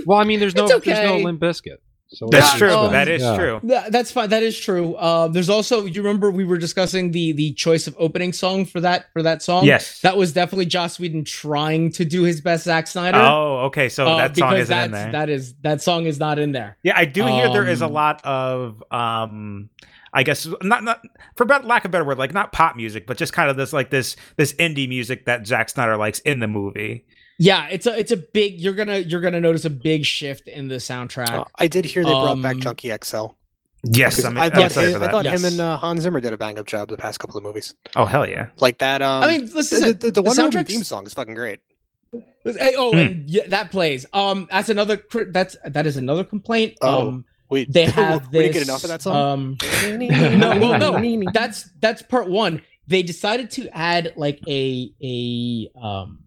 [0.07, 1.25] Well, I mean, there's no It's there's no okay.
[1.25, 1.77] Limp Bizkit.
[2.11, 2.71] So That's true.
[2.73, 3.37] um, that is yeah.
[3.37, 3.61] true.
[3.61, 4.31] Th- that's fine.
[4.31, 4.95] That is true.
[4.95, 8.81] Uh, there's also you remember we were discussing the the choice of opening song for
[8.81, 9.67] that for that song.
[9.67, 10.01] Yes.
[10.01, 13.19] that was definitely Joss Whedon trying to do his best Zack Snyder.
[13.19, 13.91] oh, okay.
[13.91, 15.13] So uh, that song because isn't in that's- there.
[15.13, 16.79] That is that song is not in there.
[16.83, 19.69] Yeah, I do hear there is a Um, lot of um
[20.13, 21.03] I guess not not
[21.37, 23.57] for bet- lack of a better word, like not pop music, but just kind of
[23.57, 27.07] this like this this indie music that Zack Snyder likes in the movie.
[27.39, 28.59] Yeah, it's a it's a big.
[28.61, 31.31] You're gonna you're gonna notice a big shift in the soundtrack.
[31.31, 33.27] Uh, I did hear they brought back um, Junkie XL.
[33.85, 35.39] Yes, I'm, I I'm thought, excited for I thought Yes.
[35.39, 37.75] him and uh, Hans Zimmer did a bang up job the past couple of movies.
[37.95, 38.49] oh hell yeah!
[38.59, 39.03] Like that.
[39.03, 41.61] Um, I mean, listen, the, the, the the Wonder theme song is fucking great.
[42.45, 42.99] Hey, oh, Hmm.
[42.99, 44.05] and yeah, that plays.
[44.13, 45.01] Um, that's another.
[45.31, 46.77] That's that is another complaint.
[46.83, 47.09] Oh.
[47.09, 48.43] Um, Wait, they have we this.
[48.43, 49.17] didn't get enough of that song.
[49.17, 49.57] Um,
[50.39, 52.63] no, well, no, that's that's part one.
[52.87, 56.21] They decided to add like a a um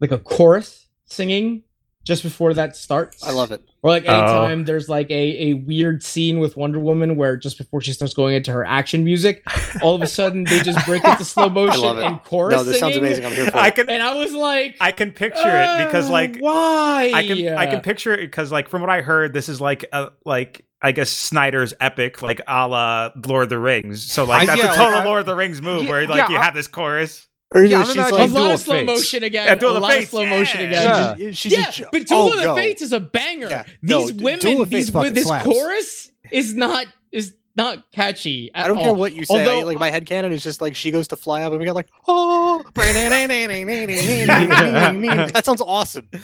[0.00, 1.62] like a chorus singing
[2.04, 3.22] just before that starts.
[3.22, 3.62] I love it.
[3.82, 4.12] Or like Oh.
[4.12, 8.14] anytime there's like a, a weird scene with Wonder Woman where just before she starts
[8.14, 9.42] going into her action music,
[9.82, 12.04] all of a sudden they just break into slow motion love it.
[12.04, 13.24] and chorus No, this sounds amazing.
[13.26, 13.74] I'm here for I it.
[13.74, 17.10] can And I was like, I can picture it because "Uh, like why?
[17.14, 19.84] I can I can picture it because like from what I heard, this is like
[19.92, 24.04] a like I guess Snyder's epic, like a la Lord of the Rings.
[24.10, 26.06] So like I- that's yeah, a total like, Lord of the Rings move Yeah, where
[26.08, 27.28] like yeah, you I- have this chorus.
[27.54, 28.86] Or Yeah, she's imagining a lot of of slow Fates.
[28.86, 29.46] motion again.
[29.46, 30.72] Yeah, Duel a lot Fates, of slow motion again.
[30.72, 31.14] Yeah.
[31.16, 32.54] she's, she's Yeah, just- but Duel oh, of the no.
[32.56, 33.48] Fates is a banger.
[33.48, 35.44] Yeah, no, These D- women, Duel of these fucking this slaps.
[35.44, 38.50] chorus is not is not catchy.
[38.54, 38.84] At I don't all.
[38.84, 39.46] care what you say.
[39.46, 41.66] Although- like my head canon is just like she goes to fly up and we
[41.66, 46.08] got like oh that sounds awesome.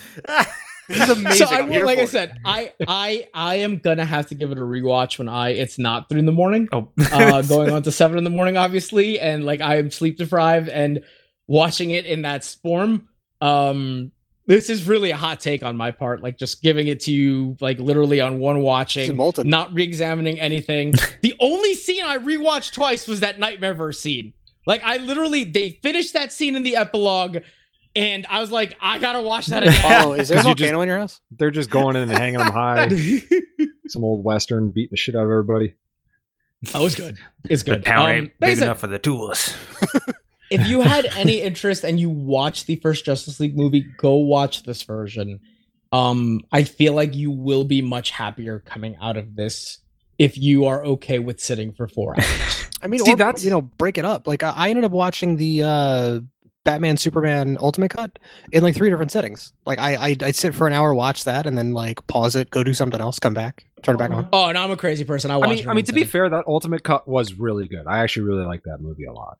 [0.88, 1.46] This is amazing.
[1.46, 4.50] So I I'm will, like I said, I I I am gonna have to give
[4.52, 6.66] it a rewatch when I it's not three in the morning.
[6.72, 10.16] Oh, uh, going on to seven in the morning, obviously, and like I am sleep
[10.16, 11.04] deprived and
[11.48, 13.08] watching it in that form.
[13.40, 14.12] Um,
[14.46, 17.56] this is really a hot take on my part, like just giving it to you,
[17.60, 18.64] like literally on one She's
[19.12, 20.94] watching, not re-examining anything.
[21.22, 24.32] the only scene I rewatched twice was that Knightmare Verse scene.
[24.66, 27.38] Like I literally, they finished that scene in the epilogue,
[27.94, 29.82] and I was like, I gotta watch that again.
[29.84, 31.20] Oh, is there a you just- volcano in your house?
[31.30, 32.88] They're just going in and hanging them high.
[33.88, 35.74] Some old western beating the shit out of everybody.
[36.72, 37.18] that was good.
[37.48, 37.84] It's the good.
[37.84, 39.54] town Um, ain't big said, enough for the tools.
[40.50, 44.62] If you had any interest and you watched the first Justice League movie, go watch
[44.64, 45.40] this version.
[45.92, 49.78] Um, I feel like you will be much happier coming out of this
[50.18, 52.68] if you are okay with sitting for four hours.
[52.82, 54.26] I mean, See, or, that's- you know, break it up.
[54.26, 56.20] Like I I ended up watching the uh
[56.64, 58.18] Batman Superman Ultimate Cut
[58.52, 59.54] in like three different settings.
[59.64, 62.50] Like I I I'd sit for an hour, watch that, and then like pause it,
[62.50, 64.28] go do something else, come back, turn it back on.
[64.34, 65.30] oh, and I'm a crazy person.
[65.30, 67.86] I I mean, it I mean, to be fair, that ultimate cut was really good.
[67.86, 69.38] I actually really like that movie a lot.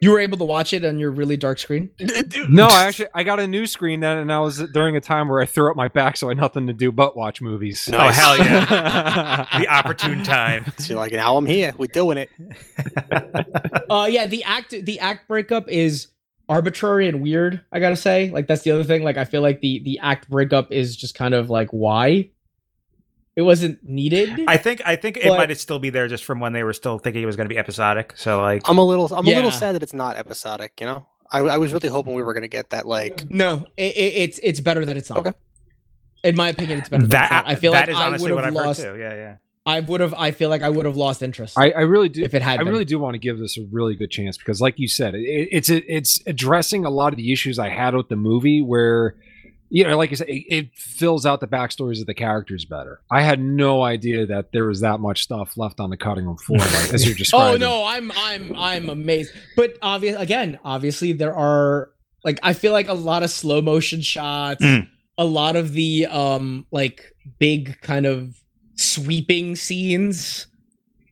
[0.00, 1.90] You were able to watch it on your really dark screen.
[2.48, 5.28] No, I actually I got a new screen then, and I was during a time
[5.28, 7.88] where I threw up my back, so I had nothing to do but watch movies.
[7.92, 8.66] Oh hell yeah!
[8.70, 9.46] yeah!
[9.58, 10.64] the opportune time.
[10.78, 12.30] So you're like, now I'm here, we're doing it.
[13.90, 16.08] Uh, yeah, the act the act breakup is
[16.48, 17.60] arbitrary and weird.
[17.70, 19.02] I gotta say, like that's the other thing.
[19.02, 22.30] Like I feel like the the act breakup is just kind of like why
[23.36, 24.44] it wasn't needed.
[24.46, 26.98] I think I think it might still be there just from when they were still
[26.98, 28.14] thinking it was going to be episodic.
[28.16, 30.80] So like, I'm a little I'm a little sad that it's not episodic.
[30.80, 33.96] You know, I I was really hoping we were gonna get that like No, it,
[33.96, 35.20] it, it's it's better that it's not.
[35.20, 35.32] Okay.
[36.22, 37.06] In my opinion, it's better.
[37.06, 37.44] Than it's that.
[37.46, 38.82] I feel that like is I honestly would what have I've lost.
[38.82, 39.00] heard too.
[39.00, 39.36] Yeah, yeah.
[39.66, 40.14] I would have.
[40.14, 42.22] I feel like I would have lost interest I, I really do.
[42.22, 42.60] if it had.
[42.60, 42.72] I been.
[42.72, 45.48] really do want to give this a really good chance because, like you said, it,
[45.52, 48.62] it's it's addressing a lot of the issues I had with the movie.
[48.62, 49.16] Where,
[49.72, 53.00] you know, like I said, it, it fills out the backstories of the characters better.
[53.10, 56.36] I had no idea that there was that much stuff left on the cutting room
[56.36, 57.62] floor, like, as you're describing.
[57.62, 59.32] Oh no, I'm I'm I'm amazed.
[59.56, 61.90] But obvious again, obviously there are
[62.24, 64.88] like I feel like a lot of slow motion shots, Mm.
[65.16, 68.36] a lot of the um like big kind of
[68.74, 70.46] sweeping scenes.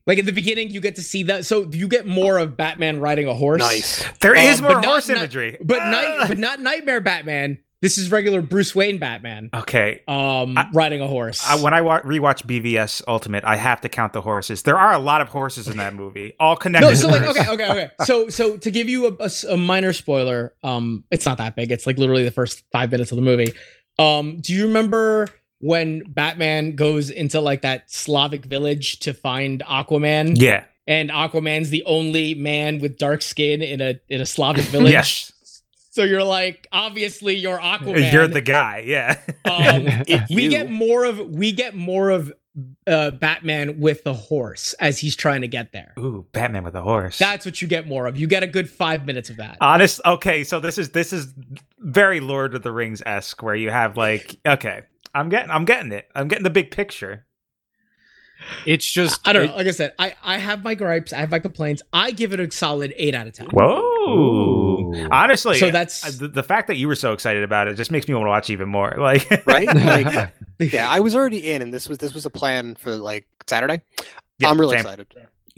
[0.06, 1.44] Like in the beginning, you get to see that.
[1.44, 3.58] So you get more of Batman riding a horse.
[3.60, 4.02] nice.
[4.20, 5.90] There is Uh, more but not- horse not- imagery, but Ah!
[5.90, 7.58] night, but not Knightmare Batman.
[7.80, 9.50] This is regular Bruce Wayne Batman.
[9.54, 10.02] okay.
[10.08, 11.48] Um, I- riding a horse.
[11.48, 14.62] I, when I wa- rewatch BVS Ultimate, I have to count the horses.
[14.62, 16.88] There are a lot of horses in that movie, all connected.
[16.88, 17.90] no, so like okay, okay, okay.
[18.04, 19.16] So so to give you
[19.48, 21.70] a minor spoiler, um, it's not that big.
[21.70, 23.52] It's like literally the first five minutes of the movie.
[23.98, 25.28] Um, do you remember
[25.60, 30.32] when Batman goes into like that Slavic village to find Aquaman?
[30.36, 30.64] Yeah.
[30.88, 34.92] And Aquaman's the only man with dark skin in a in a Slavic village.
[34.92, 35.32] Yes.
[35.98, 38.12] So you're like, obviously you're Aquaman.
[38.12, 38.84] You're the guy.
[38.86, 39.18] Yeah.
[39.44, 40.50] Um, It, we you.
[40.50, 42.32] get more of we get more of
[42.86, 45.94] uh, Batman with the horse as he's trying to get there.
[45.98, 47.18] Ooh, Batman with a horse.
[47.18, 48.16] That's what you get more of.
[48.16, 49.56] You get a good five minutes of that.
[49.60, 50.00] honest.
[50.06, 51.34] Okay, so this is this is
[51.80, 54.82] very Lord of the Rings esque, where you have like, okay,
[55.16, 56.08] I'm getting, I'm getting it.
[56.14, 57.26] I'm getting the big picture.
[58.66, 59.56] It's just I don't it- know.
[59.56, 61.12] Like I said, I, I have my gripes.
[61.12, 61.82] I have my complaints.
[61.92, 63.46] I give it a solid eight out of ten.
[63.48, 63.80] Whoa.
[64.08, 65.08] Ooh.
[65.10, 68.08] Honestly, So that's- the, the fact that you were so excited about it just makes
[68.08, 68.94] me want to watch even more.
[68.98, 69.66] Like, right?
[69.74, 70.32] Like,
[70.72, 73.80] yeah, I was already in, and this was this was a plan for like Saturday.
[74.38, 74.80] Yeah, I'm really same.
[74.86, 75.06] excited.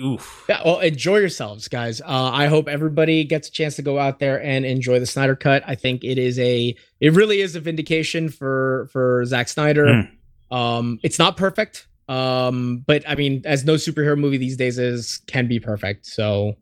[0.00, 0.44] oof.
[0.48, 2.00] Yeah, well, enjoy yourselves, guys.
[2.00, 5.37] Uh, I hope everybody gets a chance to go out there and enjoy the Snyder
[5.37, 5.62] Cut.
[5.66, 9.87] I think it is a, it really is a vindication for for Zack Snyder.
[9.87, 10.11] Mm.
[10.57, 11.87] Um, it's not perfect.
[12.11, 16.07] Um, but I mean, as no superhero movie these days is, can be perfect.
[16.07, 16.55] So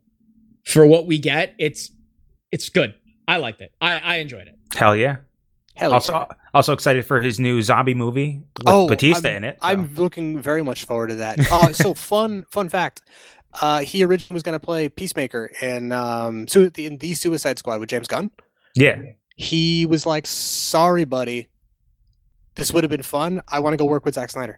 [0.65, 1.91] for what we get, it's
[2.51, 2.93] it's good.
[3.27, 3.71] I liked it.
[3.81, 4.55] I I enjoyed it.
[4.75, 5.17] Hell yeah.
[5.75, 6.25] Hell Also, yeah.
[6.53, 9.57] also excited for his new zombie movie with Oh, Bautista I'm- in it.
[9.61, 9.67] so.
[9.69, 11.39] I'm looking very much forward to that.
[11.51, 13.01] Uh, so fun, fun fact.
[13.61, 17.79] Uh, he originally was going to play Peacemaker in um, su- in the Suicide Squad
[17.79, 18.29] with James Gunn.
[18.75, 19.01] yeah.
[19.37, 21.47] He was like, "Sorry, buddy,
[22.55, 23.41] this would have been fun.
[23.47, 24.57] I want to go work with Zack Snyder."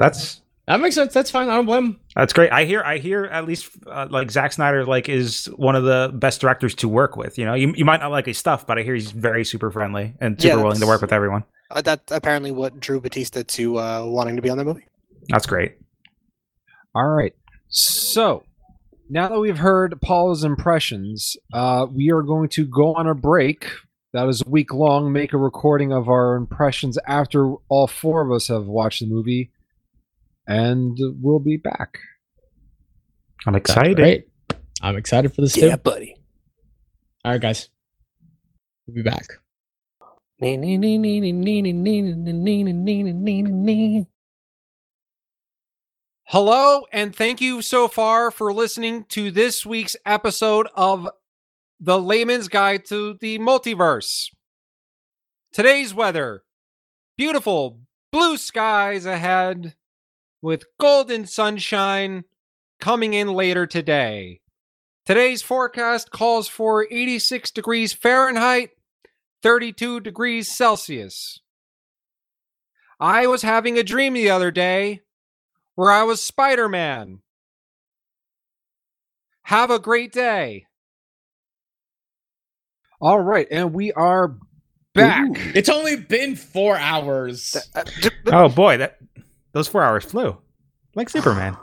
[0.00, 1.14] That's That makes sense.
[1.14, 1.48] That's fine.
[1.48, 1.84] I don't blame.
[1.84, 2.00] him.
[2.16, 2.50] that's great.
[2.50, 6.10] I hear I hear at least uh, like Zack Snyder like is one of the
[6.14, 7.38] best directors to work with.
[7.38, 9.70] You know, you you might not like his stuff, but I hear he's very super
[9.70, 11.44] friendly and Yeah, super willing to work with everyone.
[11.70, 14.86] Uh, that's apparently what drew Bautista to uh, wanting to be on the movie.
[15.28, 15.76] That's great.
[16.94, 17.34] All right.
[17.68, 18.42] So
[19.08, 23.70] now that we've heard Paul's impressions, uh, we are going to go on a break.
[24.12, 25.12] That is a week long.
[25.12, 29.52] Make a recording of our impressions after all four of us have watched the movie,
[30.50, 32.00] and we'll be back.
[33.46, 33.96] I'm excited.
[33.96, 34.28] Great.
[34.82, 35.66] I'm excited for this too.
[35.66, 36.16] Yeah, buddy.
[37.24, 37.68] All right, guys.
[38.86, 39.26] We'll be back.
[46.24, 51.08] Hello, and thank you so far for listening to this week's episode of
[51.78, 54.30] The Layman's Guide to the Multiverse.
[55.52, 56.42] Today's weather
[57.16, 59.74] beautiful blue skies ahead
[60.42, 62.24] with golden sunshine
[62.80, 64.40] coming in later today.
[65.06, 68.70] Today's forecast calls for 86 degrees Fahrenheit,
[69.42, 71.40] 32 degrees Celsius.
[72.98, 75.00] I was having a dream the other day
[75.74, 77.20] where I was Spider Man.
[79.44, 80.66] Have a great day.
[83.00, 84.36] All right, and we are
[84.94, 85.28] back.
[85.54, 87.56] It's only been four hours.
[87.74, 88.98] Uh, d- d- Oh boy, that
[89.52, 90.36] those four hours flew
[90.94, 91.56] like Superman.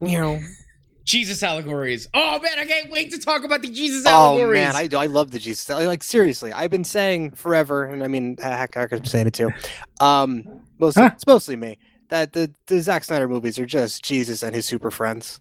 [0.00, 0.40] you know.
[1.04, 2.08] Jesus allegories.
[2.14, 4.54] Oh man, I can't wait to talk about the Jesus Oh allegories.
[4.58, 5.68] man, I, I love the Jesus.
[5.68, 9.52] Like seriously, I've been saying forever, and I mean, heck, I could say it too.
[10.00, 10.42] Um,
[10.80, 11.10] mostly, Huh.
[11.14, 11.78] it's mostly me
[12.08, 15.38] that the the Zack Snyder movies are just Jesus and his super friends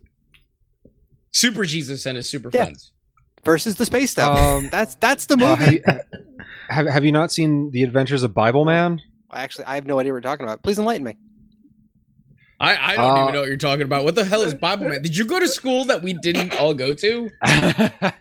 [1.33, 2.65] Super Jesus and his super Yeah.
[2.65, 2.91] friends.
[3.43, 4.37] versus the space stuff.
[4.37, 5.63] Um, that's that's the Uh, movie.
[5.63, 5.81] have, you,
[6.69, 9.01] have, have you not seen The Adventures of Bible Man?
[9.33, 10.61] Actually, I have no idea what we're talking about.
[10.61, 11.17] Please enlighten me.
[12.59, 14.03] I, I don't Uh, even know what you're talking about.
[14.05, 15.01] What the hell is Bible Man?
[15.01, 17.29] Did you go to school that we didn't all go to?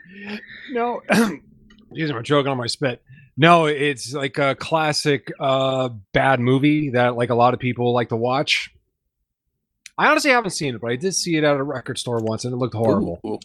[0.73, 1.01] no.
[1.11, 3.03] Jeez, I'm joking on my spit.
[3.37, 8.09] No, it's like a classic uh, bad movie that like a lot of people like
[8.11, 8.71] to watch.
[9.97, 12.45] I honestly haven't seen it, but I did see it at a record store once,
[12.45, 13.21] and it looked horrible.
[13.27, 13.39] Ooh.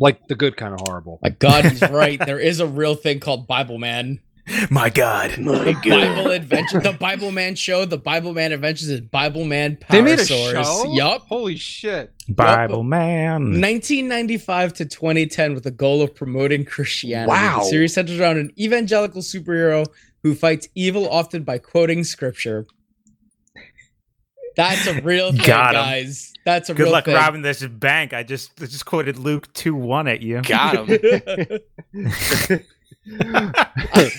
[0.00, 1.18] Like the good kind of horrible.
[1.22, 2.18] My God, he's right.
[2.24, 4.20] There is a real thing called Bible Man.
[4.70, 5.38] My God.
[5.38, 9.76] My The Bible Adventure, the Bible Man show, the Bible Man Adventures, and Bible Man
[9.76, 10.66] Power They made a Source.
[10.66, 10.92] show.
[10.94, 11.22] Yup.
[11.28, 12.12] Holy shit!
[12.28, 13.60] Bible man.
[13.60, 17.28] 1995 to 2010 with the goal of promoting Christianity.
[17.30, 17.58] Wow.
[17.60, 19.86] The series centers around an evangelical superhero
[20.22, 22.66] who fights evil often by quoting scripture.
[24.56, 25.82] That's a real thing, Got 'em.
[25.82, 26.32] guys.
[26.44, 27.14] That's a Good real luck thing.
[27.14, 28.12] robbing this bank.
[28.12, 30.42] I just I just quoted Luke two one at you.
[30.42, 31.58] Got him.
[33.22, 34.10] okay,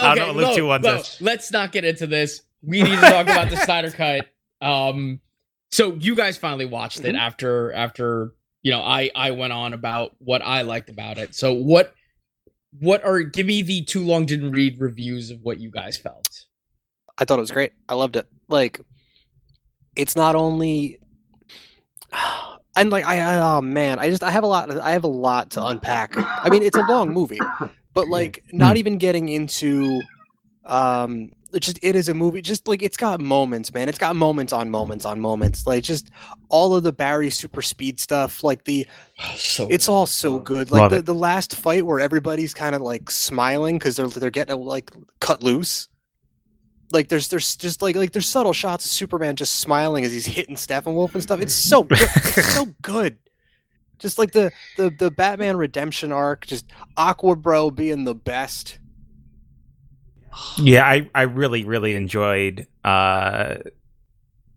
[0.00, 1.16] I don't know Luke no, 2-1 no, says.
[1.20, 2.42] let's not get into this.
[2.62, 4.26] We need to talk about the Snyder cut.
[4.60, 5.20] Um,
[5.70, 7.14] so you guys finally watched Mm-hmm.
[7.14, 11.34] it after after you know I I went on about what I liked about it.
[11.34, 11.94] So what
[12.80, 16.44] what are give me the too long didn't read reviews of what you guys felt.
[17.16, 17.72] I thought it was great.
[17.88, 18.26] I loved it.
[18.48, 18.80] Like,
[19.96, 21.00] it's not only,
[22.76, 24.70] and like I, I, oh man, I just I have a lot.
[24.78, 26.14] I have a lot to unpack.
[26.16, 27.40] I mean, it's a long movie,
[27.94, 30.00] but like not even getting into,
[30.64, 32.42] um, it's just it is a movie.
[32.42, 33.88] Just like it's got moments, man.
[33.88, 35.66] It's got moments on moments on moments.
[35.66, 36.10] Like just
[36.48, 38.44] all of the Barry super speed stuff.
[38.44, 38.86] Like the
[39.36, 40.70] So it's all so good.
[40.70, 41.06] Like the, it.
[41.06, 45.42] the last fight where everybody's kind of like smiling because they're they're getting like cut
[45.42, 45.88] loose.
[46.92, 50.26] Like there's there's just like like there's subtle shots of Superman just smiling as he's
[50.26, 51.40] hitting Steppenwolf and stuff.
[51.40, 51.98] It's so good.
[52.00, 53.18] it's so good.
[53.98, 58.78] Just like the the the Batman redemption arc, just Aqua Bro being the best.
[60.58, 63.56] Yeah, I, I really, really enjoyed uh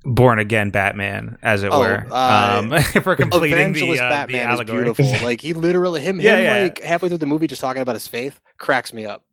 [0.04, 2.06] Born Again Batman, as it Oh, were.
[2.12, 4.84] uh, um for completing Evangelist the, uh, Batman the is allegory.
[4.84, 5.06] beautiful.
[5.26, 6.62] Like he literally him Yeah, him yeah.
[6.64, 9.24] like halfway through the movie just talking about his faith cracks me up.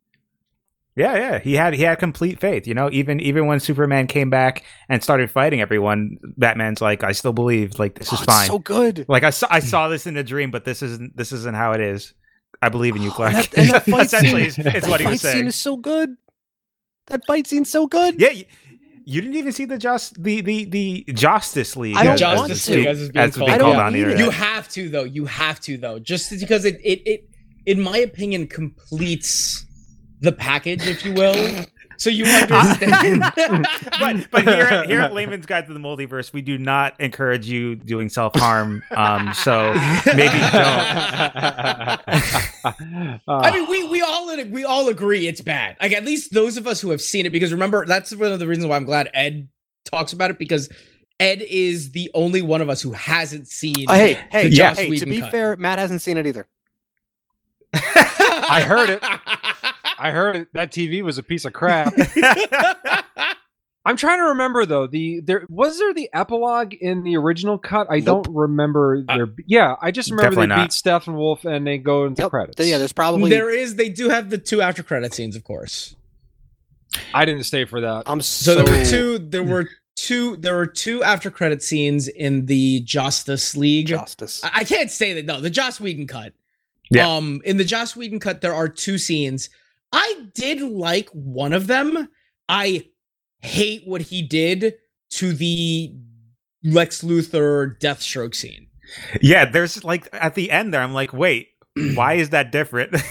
[0.99, 1.39] Yeah, yeah.
[1.39, 5.01] He had he had complete faith, you know, even even when Superman came back and
[5.01, 8.47] started fighting everyone, Batman's like, I still believe, like this Oh, is it's fine.
[8.47, 9.05] so good.
[9.07, 11.71] like I saw I saw this in a dream, but this isn't this isn't how
[11.71, 12.13] it is.
[12.61, 13.33] I believe in you, Oh, Clark.
[13.33, 15.31] and that- and that fight Essentially, scene- it's, it's that what he fight was scene
[15.31, 15.47] saying.
[15.47, 16.15] is so good.
[17.07, 18.19] That fight scene's so good.
[18.19, 18.45] Yeah, you,
[19.05, 21.95] You didn't even see the just the the the Justice League.
[21.95, 22.73] I don't as- want as to.
[22.79, 23.49] it's- As it's being as called.
[23.49, 24.19] I don't called on the internet.
[24.19, 25.05] You have to though.
[25.05, 27.29] You have to though, just because it it it
[27.65, 29.65] in my opinion completes
[30.21, 31.65] the package, if you will.
[31.99, 33.21] So you understand.
[33.99, 37.45] but but here at, here at Layman's Guide to the Multiverse, we do not encourage
[37.45, 38.81] you doing self harm.
[38.91, 39.73] Um, so
[40.05, 40.53] maybe don't.
[43.27, 45.75] I mean, we we all we all agree it's bad.
[45.81, 48.39] Like at least those of us who have seen it, because remember that's one of
[48.39, 49.49] the reasons why I'm glad Ed
[49.83, 50.69] talks about it because
[51.19, 53.85] Ed is the only one of us who hasn't seen.
[53.89, 54.69] Oh, hey, hey, the yeah.
[54.69, 54.95] Joss hey!
[54.99, 55.31] To be cut.
[55.31, 56.47] fair, Matt hasn't seen it either.
[57.73, 59.03] I heard it.
[59.99, 60.47] I heard.
[60.53, 61.93] That TV was a piece of crap.
[63.85, 64.87] I'm trying to remember though.
[64.87, 67.87] The there was there the epilogue in the original cut.
[67.89, 68.25] I Nope.
[68.25, 70.57] don't remember Uh, yeah, I just remember they not.
[70.59, 72.29] beat Steppenwolf and they go into Yep.
[72.31, 72.67] credits.
[72.67, 73.29] Yeah, there's probably.
[73.29, 73.75] there is.
[73.77, 75.95] They do have the two after credit scenes, of course.
[77.13, 78.03] I didn't stay for that.
[78.05, 78.63] I'm So so.
[78.63, 79.19] there were two.
[79.19, 80.35] There were two.
[80.37, 83.87] There were two after credit scenes in the Justice League.
[83.87, 84.43] Justice.
[84.43, 85.25] I, I can't say that.
[85.25, 86.33] No, the Joss Whedon cut.
[86.91, 87.07] Yeah.
[87.15, 89.49] Um, in the Joss Whedon cut, there are two scenes.
[89.91, 92.09] I did like one of them.
[92.47, 92.87] I
[93.41, 94.75] hate what he did
[95.11, 95.93] to the
[96.63, 98.67] Lex Luthor Deathstroke scene.
[99.21, 101.49] yeah, there's like at the end there, I'm like, wait,
[101.95, 102.95] why is that different?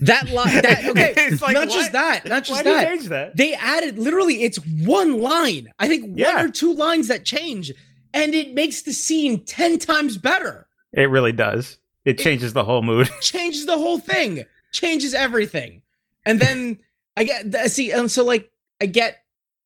[0.00, 0.60] That line.
[0.62, 1.14] That okay.
[1.16, 1.74] It's like, not what?
[1.74, 2.24] just that.
[2.24, 2.88] Not why just that.
[2.88, 3.36] change that?
[3.36, 4.42] They added literally.
[4.42, 5.68] It's one line.
[5.78, 6.34] I think Yeah.
[6.34, 7.72] one or two lines that change,
[8.12, 10.66] and it makes the scene ten times better.
[10.92, 11.78] It really does.
[12.04, 13.08] It changes the whole mood.
[13.20, 15.80] changes the whole thing, changes everything.
[16.26, 16.78] And then
[17.16, 18.50] I get th- see, and so like
[18.82, 19.18] I get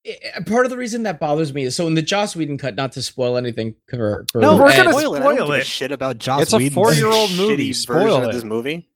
[0.05, 2.35] eh, eh, i- part of the reason that bothers me is so in the Joss
[2.37, 5.21] Whedon cut, not to spoil anything for, for No, We're we're Ed, gonna spoil it.
[5.21, 7.71] I don't give a shit about Joss It's a Whedon's four-year-old movie.
[7.71, 8.27] shitty Spoil version it.
[8.29, 8.89] of this movie.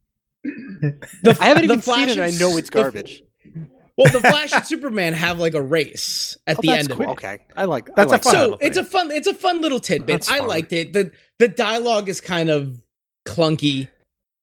[0.45, 2.19] the, I haven't even seen it.
[2.19, 3.23] and I know s- it's the- garbage.
[3.97, 7.03] well, the Flash and Superman have like a race at Oh, the end cool.
[7.03, 7.13] of it.
[7.13, 7.91] Okay, I like.
[7.91, 8.33] I That's a fun.
[8.33, 10.07] So little it's a fun, it's a fun little tidbit.
[10.09, 10.49] That's I fun.
[10.49, 10.93] liked it.
[10.93, 12.81] the The dialogue is kind of
[13.27, 13.89] clunky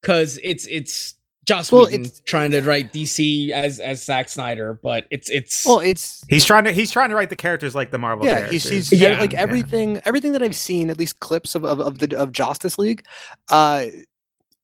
[0.02, 1.16] because it's it's
[1.50, 5.66] Joss Well, Whedon it's- trying to write DC as as Zack Snyder, but it's it's
[5.66, 8.36] Well, it's He's trying to he's trying to write the characters like the Marvel yeah.
[8.36, 8.64] characters.
[8.70, 9.20] He's, he's Yeah.
[9.20, 9.40] like Yeah.
[9.42, 10.00] everything.
[10.06, 13.04] Everything that I've seen, at least clips of of, of the of Justice League.
[13.50, 13.86] Uh,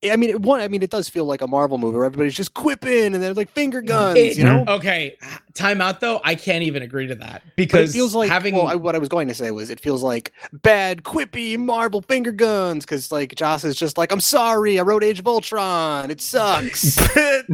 [0.03, 0.61] I mean, it, one.
[0.61, 3.33] I mean, it does feel like a Marvel movie where everybody's just quipping and they're
[3.33, 4.17] like finger guns.
[4.17, 4.63] It- you know.
[4.67, 5.17] Okay,
[5.53, 6.21] time out though.
[6.23, 8.95] I can't even agree to that But because it feels like having well, I, what
[8.95, 13.11] I was going to say was it feels like bad quippy Marvel finger guns because
[13.11, 16.97] like Joss is just like I'm sorry I wrote Age of Ultron it sucks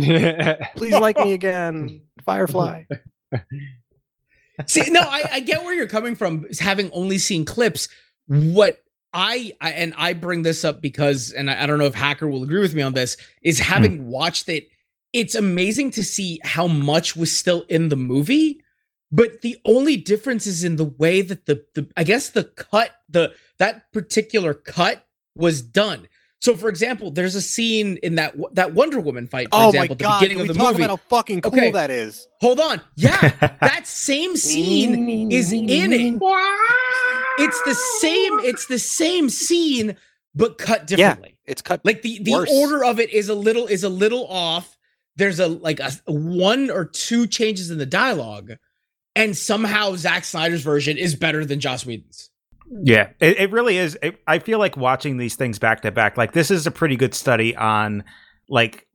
[0.75, 2.83] please like me again Firefly
[4.67, 6.45] see no, I, I get where you're coming from.
[6.59, 7.87] Having only seen clips,
[8.27, 8.81] what
[9.13, 12.27] I, I and I bring this up because, and I, I don't know if Hacker
[12.27, 13.65] will agree with me on this, is hmm.
[13.65, 14.69] having watched it.
[15.13, 18.61] It's amazing to see how much was still in the movie,
[19.11, 22.91] but the only difference is in the way that the the I guess the cut
[23.09, 25.05] the that particular cut
[25.35, 26.07] was done.
[26.41, 29.77] So, for example, there's a scene in that that Wonder Woman fight, for oh example,
[29.89, 30.83] my at the god beginning can of the talk movie.
[30.85, 31.71] about how fucking cool Okay.
[31.71, 33.29] that is Hold on, yeah,
[33.61, 36.19] that same scene is in it.
[37.37, 38.39] It's the same.
[38.39, 39.95] It's the same scene,
[40.33, 41.37] but cut differently.
[41.45, 42.49] Yeah, it's cut Like the the Worse.
[42.51, 44.77] order of it is a little is a little off.
[45.17, 48.53] There's a like a one or two changes in the dialogue,
[49.15, 52.30] and somehow Zack Snyder's version is better than Joss Whedon's.
[52.83, 53.97] Yeah, it, it really is.
[54.01, 56.95] It, I feel like watching these things back to back, like this is a pretty
[56.95, 58.03] good study on
[58.47, 58.87] like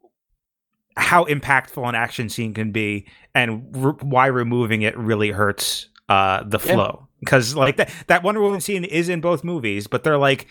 [0.96, 6.42] how impactful an action scene can be and re- why removing it really hurts uh,
[6.44, 7.06] the flow.
[7.20, 10.46] Because like that that Wonder Woman scene is in both movies, but they're like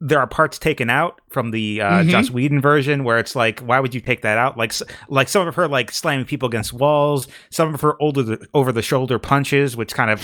[0.00, 2.10] there are parts taken out from the uh, Mhm.
[2.10, 4.58] Joss Whedon version where it's like, why would you take that out?
[4.58, 8.46] Like, s- like some of her like slamming people against walls, some of her the
[8.52, 10.22] over the shoulder punches, which kind of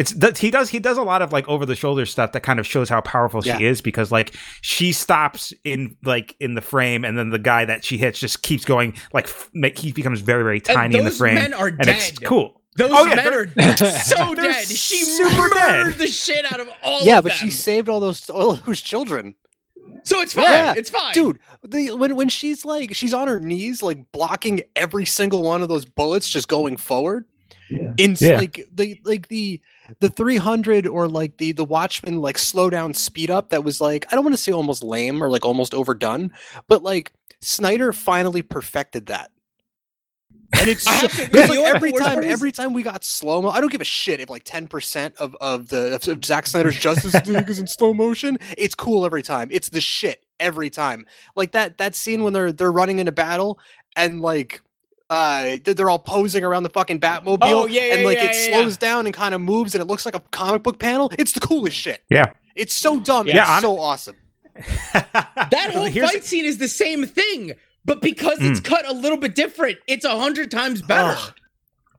[0.00, 2.42] it's that he does he does a lot of like over the shoulder stuff that
[2.42, 3.58] kind of shows how powerful Yeah.
[3.58, 7.64] she is because like she stops in like in the frame and then the guy
[7.66, 11.04] that she hits just keeps going like f- make, he becomes very very tiny in
[11.04, 11.96] the frame men are and dead.
[11.96, 12.56] it's cool.
[12.76, 14.64] Those Oh, yeah, men they're- so dead.
[14.66, 15.84] She super dead.
[15.84, 17.08] murdered the shit out of all of them.
[17.08, 17.38] yeah of but them.
[17.38, 19.34] she saved all those all those children
[20.04, 20.44] so it's fine.
[20.44, 24.62] Yeah, it's fine, dude the when when she's like she's on her knees like blocking
[24.76, 27.26] every single one of those bullets just going forward
[27.98, 28.36] in Yeah.
[28.38, 29.60] like the like the
[29.98, 34.06] the 300 or like the the Watchmen like slow down speed up that was like
[34.10, 36.30] i don't want to say almost lame or like almost overdone
[36.68, 39.30] but like snyder finally perfected that.
[40.52, 43.04] And it's I so- have to- because, you like, every time every time we got
[43.04, 46.24] slow mo i don't give a shit if like 10% of of the of, of
[46.24, 49.48] Zack snyder's justice league is in slow motion it's cool every time.
[49.50, 51.04] It's the shit every time.
[51.36, 53.58] Like that that scene when they're they're running into battle
[53.96, 54.60] and like
[55.10, 57.38] uh they're they're all posing around the fucking Batmobile.
[57.42, 59.82] Oh, yeah, yeah, and like yeah, it yeah, slows down and kind of moves and
[59.82, 61.10] it looks like a comic book panel.
[61.18, 62.02] It's the coolest shit.
[62.08, 62.32] Yeah.
[62.54, 63.26] It's so dumb.
[63.26, 64.16] Yeah, it's hon- so awesome.
[64.92, 67.52] That whole Here's- fight scene is the same thing,
[67.84, 71.16] but because it's cut a little bit different, it's a hundred times better.
[71.18, 71.34] Ugh.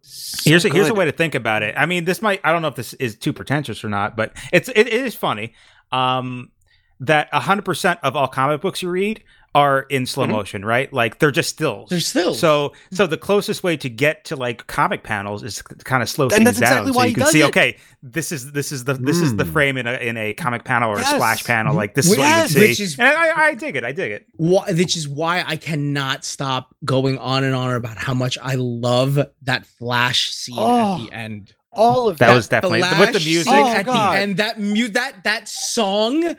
[0.03, 1.75] So here's a, here's a way to think about it.
[1.77, 4.33] I mean, this might I don't know if this is too pretentious or not, but
[4.51, 5.53] it's it, it is funny.
[5.91, 6.51] Um,
[7.01, 9.23] that hundred percent of all comic books you read
[9.53, 10.31] are in slow Mhm.
[10.31, 10.91] motion, right?
[10.93, 11.89] Like they're just stills.
[11.89, 15.63] They're still So so the closest way to get to like comic panels is to
[15.83, 17.45] kind of slow And things that's down exactly so you can see it.
[17.45, 19.51] okay this is this is the this is the Mm.
[19.51, 21.11] frame in a in a comic panel or Yes.
[21.11, 22.53] a splash panel like this is what Yes.
[22.53, 22.83] you would Which see.
[22.85, 23.83] is- and I, I dig it.
[23.83, 24.25] I dig it.
[24.37, 28.55] why, which is why I cannot stop going on and on about how much I
[28.55, 30.95] love that flash scene Oh.
[31.03, 31.53] at the end.
[31.73, 32.35] all of That that.
[32.35, 33.53] was definitely with the flash music.
[33.53, 34.13] Oh, at God.
[34.13, 34.37] the end.
[34.37, 36.35] That mute that that song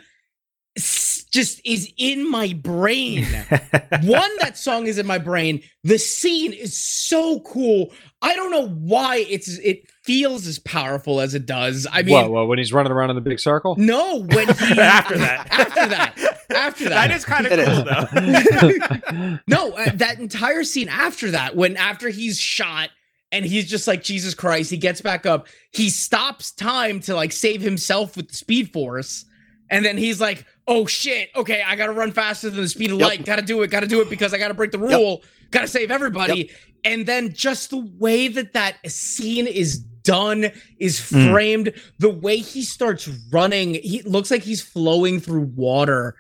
[1.33, 3.25] just is in my brain.
[4.03, 5.63] One, that song is in my brain.
[5.83, 7.91] The scene is so cool.
[8.21, 11.87] I don't know why it's it feels as powerful as it does.
[11.91, 13.75] I mean, what, what, when he's running around in the big circle?
[13.79, 15.49] no, when he after that.
[15.51, 16.19] after that,
[16.51, 17.09] after that.
[17.09, 19.39] that is kind of cool though.
[19.47, 22.91] No, uh, that entire scene after that, when after he's shot
[23.31, 25.47] and he's just like Jesus Christ, he gets back up.
[25.71, 29.25] He stops time to like save himself with the Speed Force,
[29.73, 31.31] and then he's like, "Oh shit!
[31.35, 33.09] Okay, I gotta run faster than the speed of Yep.
[33.09, 33.25] light.
[33.25, 33.71] Gotta do it.
[33.71, 35.23] Gotta do it because I gotta break the rule.
[35.51, 36.51] Gotta save everybody."
[36.85, 40.51] And then just the way that that scene is done
[40.81, 41.31] is Mm.
[41.31, 46.17] framed, the way he starts running, he looks like he's flowing through water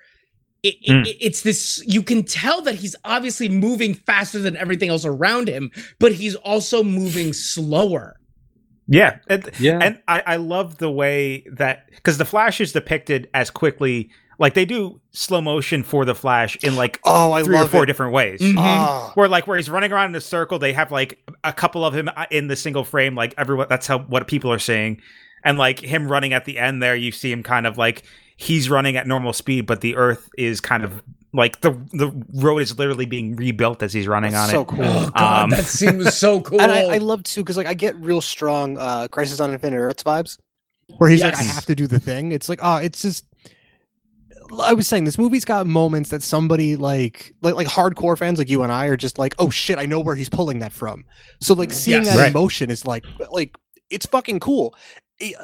[0.64, 1.04] it- Mm.
[1.08, 5.48] it- it's this you can tell that he's obviously moving faster than everything else around
[5.48, 8.14] him but he's also moving slower
[8.88, 9.78] Yeah, and, Yeah.
[9.80, 14.54] and I, I love the way that because the Flash is depicted as quickly, like
[14.54, 17.86] they do slow motion for the Flash in like Oh, I three or four it.
[17.86, 18.40] different ways.
[18.40, 18.56] Mhm.
[18.58, 19.12] Ah.
[19.14, 21.94] Where like where he's running around in a circle, they have like a couple of
[21.94, 23.66] him uh, in the single frame, like everyone.
[23.68, 25.00] That's how what people are saying,
[25.44, 28.02] and like him running at the end there, you see him kind of like
[28.36, 31.02] he's running at normal speed, but the Earth is kind of
[31.32, 34.66] like the the road is literally being rebuilt as he's running That's on so it.
[34.66, 34.88] cool.
[34.98, 37.66] oh god Um, that scene was so cool And I, I love too because like
[37.66, 40.38] I get real strong uh Crisis on Infinite Earths vibes,
[40.98, 42.32] where he's like, I have to do the thing.
[42.32, 43.26] It's like, oh, it's just.
[44.62, 48.50] I was saying this movie's got moments that somebody like like like hardcore fans like
[48.50, 51.04] you and I are just like, oh shit, I know where he's pulling that from.
[51.40, 52.06] So like seeing Yes.
[52.06, 52.30] that Right.
[52.30, 53.56] emotion is like like
[53.88, 54.74] it's fucking cool.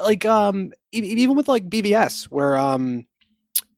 [0.01, 3.05] Like um even with like BVS where um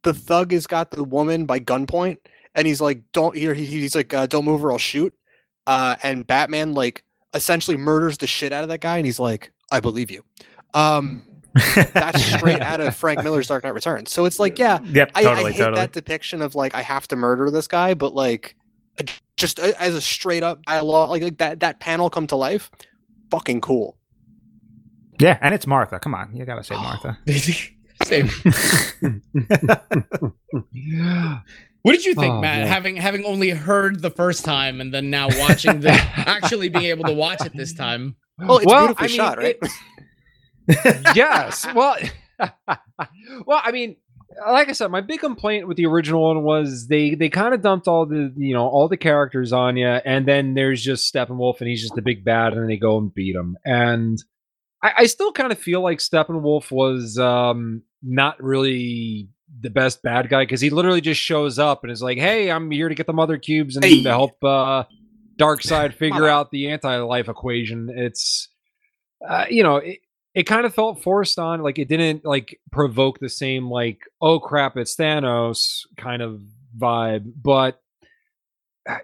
[0.03, 2.17] the thug has got the woman by gunpoint
[2.55, 5.13] and he's like don't he, he's like uh, don't move or I'll shoot.
[5.67, 9.51] Uh and Batman like essentially murders the shit out of that guy and he's like
[9.71, 10.23] I believe you.
[10.73, 11.23] Um
[11.93, 14.11] that's straight out of Frank Miller's Dark Knight Returns.
[14.11, 15.81] So it's like yeah, Yep, I, totally, I hate totally.
[15.81, 18.55] that depiction of like I have to murder this guy, but like
[18.99, 19.03] uh,
[19.37, 22.71] just as a straight up dialogue, like, like that that panel come to life,
[23.29, 23.97] fucking cool.
[25.19, 25.99] Yeah, and it's Martha.
[25.99, 27.17] Come on, you gotta say Martha.
[28.03, 28.27] Same.
[31.83, 32.67] what did you think Oh, matt man.
[32.67, 37.05] having having only heard the first time and then now watching the actually being able
[37.05, 39.57] to watch it this time oh, Well, it's Well, beautifully I mean, shot, right?
[39.61, 39.71] it-
[41.15, 41.65] yes.
[41.73, 41.95] Well,
[43.45, 43.97] well, I mean,
[44.47, 47.61] like I said, my big complaint with the original one was they they kind of
[47.61, 51.59] dumped all the you know all the characters on you, and then there's just Steppenwolf,
[51.59, 53.57] and he's just the big bad, and they go and beat him.
[53.65, 54.23] And
[54.83, 59.29] I, I still kind of feel like Steppenwolf was um, not really
[59.59, 62.71] the best bad guy because he literally just shows up and is like, "Hey, I'm
[62.71, 64.03] here to get the mother cubes and Hey.
[64.03, 64.83] to help uh,
[65.59, 68.49] Side figure out the anti-life equation." It's
[69.27, 69.99] uh, you know, it,
[70.33, 71.61] it kind of felt forced on.
[71.61, 76.41] Like it didn't like provoke the same like oh crap, it's Thanos kind of
[76.77, 77.31] vibe.
[77.41, 77.79] But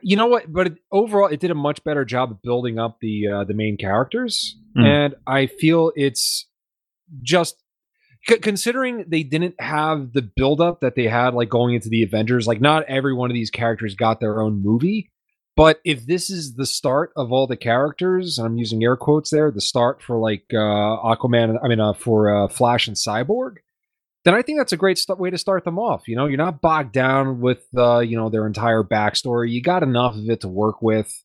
[0.01, 0.51] you know what?
[0.51, 3.53] But it, overall, it did a much better job of building up the uh, the
[3.53, 4.85] main characters, Mm.
[4.85, 6.47] and I feel it's
[7.23, 7.55] just
[8.27, 12.45] c- considering they didn't have the buildup that they had like going into the Avengers.
[12.47, 15.09] Like not every one of these characters got their own movie.
[15.55, 19.49] But if this is the start of all the characters, I'm using air quotes there,
[19.49, 23.55] the start for like uh, Aquaman, I mean, uh, for uh, Flash and Cyborg,
[24.27, 26.05] then I think that's a great st- way to start them off.
[26.05, 29.51] You know, you're not bogged down with, uh, you know, their entire backstory.
[29.51, 31.23] You got enough of it to work with.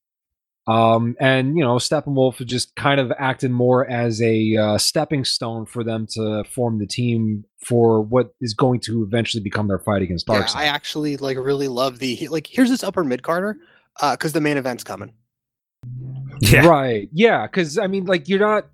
[0.68, 5.66] Um, and, you know, Steppenwolf just kind of acted more as a uh, stepping stone
[5.66, 10.02] for them to form the team for what is going to eventually become their fight
[10.02, 10.54] against Yeah, Darkseid.
[10.54, 12.46] I actually like really love the like.
[12.46, 13.54] Here's this upper midcarder,
[14.00, 15.12] uh, because the main event's coming.
[16.40, 16.68] Yeah.
[16.68, 17.08] Right.
[17.12, 17.48] Yeah.
[17.48, 18.66] Because I mean, like, you're not.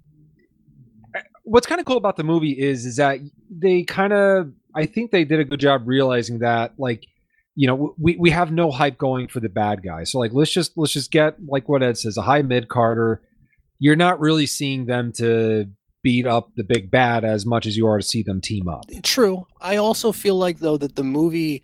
[1.50, 3.18] What's kind of cool about the movie is is that
[3.50, 7.06] they kind of I think they did a good job realizing that like
[7.54, 10.04] you know we we have no hype going for the bad guy.
[10.04, 13.18] So like let's just let's just get like what Ed says a high midcarder.
[13.78, 15.68] You're not really seeing them to
[16.02, 18.84] beat up the big bad as much as you are to see them team up.
[19.02, 19.46] True.
[19.60, 21.62] I also feel like though that the movie,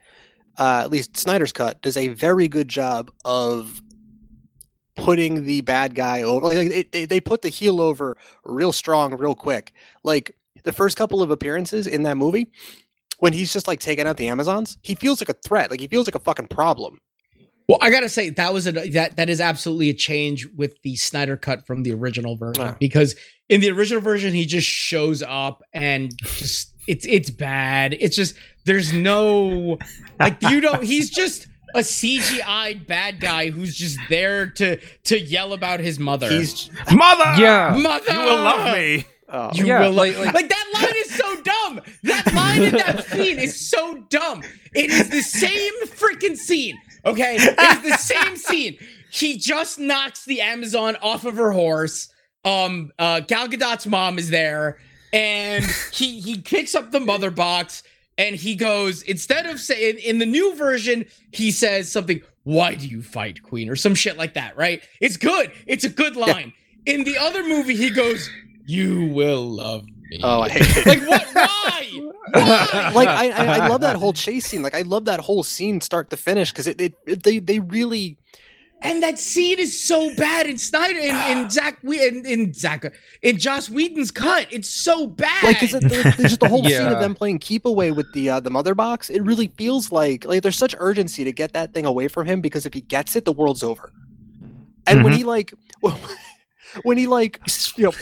[0.59, 3.80] uh, at least Snyder's cut, does a very good job of
[4.97, 6.47] putting the bad guy over.
[6.47, 9.72] Like they, they put the heel over real strong, real quick.
[10.03, 12.49] Like the first couple of appearances in that movie,
[13.18, 15.70] when he's just like taking out the Amazons, he feels like a threat.
[15.70, 16.99] Like he feels like a fucking problem.
[17.68, 20.97] Well, I gotta say that was a that that is absolutely a change with the
[20.97, 22.74] Snyder cut from the original version Yeah.
[22.78, 23.14] because
[23.49, 27.97] in the original version he just shows up and just it's it's bad.
[27.99, 28.34] It's just
[28.66, 29.78] there's no
[30.20, 30.84] like you don't.
[30.84, 36.29] He's just a CGI bad guy who's just there to to yell about his mother.
[36.29, 37.77] He's Mother, Yeah.
[37.81, 38.12] mother.
[38.12, 39.05] you will love me.
[39.29, 41.81] oh, You Yeah, will like- like, like- like that line is so dumb.
[42.05, 44.43] That line in that scene is so dumb.
[44.75, 46.77] It is the same freaking scene.
[47.05, 48.79] Okay, it's the same scene.
[49.11, 52.09] He just knocks the Amazon off of her horse.
[52.45, 54.79] Um, uh, Gal Gadot's mom is there,
[55.12, 57.83] and he he picks up the mother box
[58.18, 62.22] and he goes instead of saying in the new version he says something.
[62.44, 64.54] Why do you fight, Queen, or some shit like that?
[64.54, 64.82] Right?
[65.00, 65.50] It's good.
[65.66, 66.52] It's a good line.
[66.84, 68.28] In the other movie, he goes,
[68.66, 70.86] "You will love me." oh, I hate it.
[70.86, 71.26] like what?
[71.32, 72.10] Why?
[72.32, 72.90] Why?
[72.94, 74.62] like I, I, I love that whole chase scene.
[74.62, 77.60] Like I love that whole scene, start to finish, because it, it, it they they
[77.60, 78.18] really
[78.83, 82.85] and that scene is so bad in Snyder in, in Zach we in, in Zach
[83.22, 84.47] in Joss Whedon's cut.
[84.51, 85.43] It's so bad.
[85.45, 88.31] like is it there's just the whole scene of them playing keep away with the
[88.31, 89.09] uh, the mother box.
[89.11, 92.41] It really feels like like there's such urgency to get that thing away from him
[92.41, 93.93] because if he gets it, the world's over.
[94.87, 95.16] And when Mhm.
[95.16, 95.55] he like
[96.83, 97.41] when he like
[97.77, 97.93] you know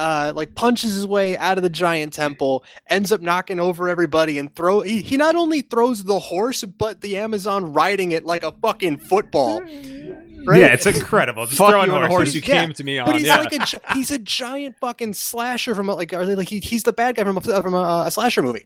[0.00, 4.38] uh like punches his way out of the giant temple ends up knocking over everybody
[4.38, 8.42] and throw he, he not only throws the horse but the amazon riding it like
[8.42, 9.60] a fucking football
[10.46, 11.44] right Yeah, it's incredible.
[11.46, 12.34] Just Fuck throwing you on a horse horses.
[12.36, 13.04] you Yeah, came to me on.
[13.06, 13.40] But he's yeah.
[13.40, 16.82] like a he's a giant fucking slasher from a, like are they like he, he's
[16.84, 18.64] the bad guy from a from a, a slasher movie,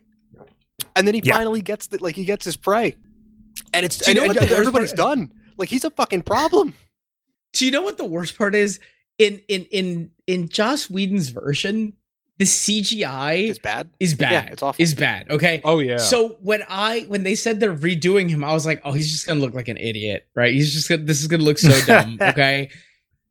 [0.95, 1.35] and then he Yeah.
[1.35, 2.95] finally gets the like he gets his prey,
[3.73, 5.33] and it's Do you and, know what and everybody's part- done.
[5.57, 6.73] Like he's a fucking problem.
[7.53, 8.79] Do you know what the worst part is?
[9.17, 11.93] In in in in Joss Whedon's version,
[12.37, 13.89] the CGI It's bad.
[13.99, 14.31] is bad.
[14.31, 14.81] Yeah, it's awful.
[14.81, 15.29] Is bad.
[15.29, 15.61] Okay.
[15.63, 15.97] oh yeah.
[15.97, 19.25] So when I when they said they're redoing him, I was like, oh, he's just
[19.27, 20.53] gonna look like an idiot, right?
[20.53, 22.69] He's just gonna this is gonna look so dumb, okay?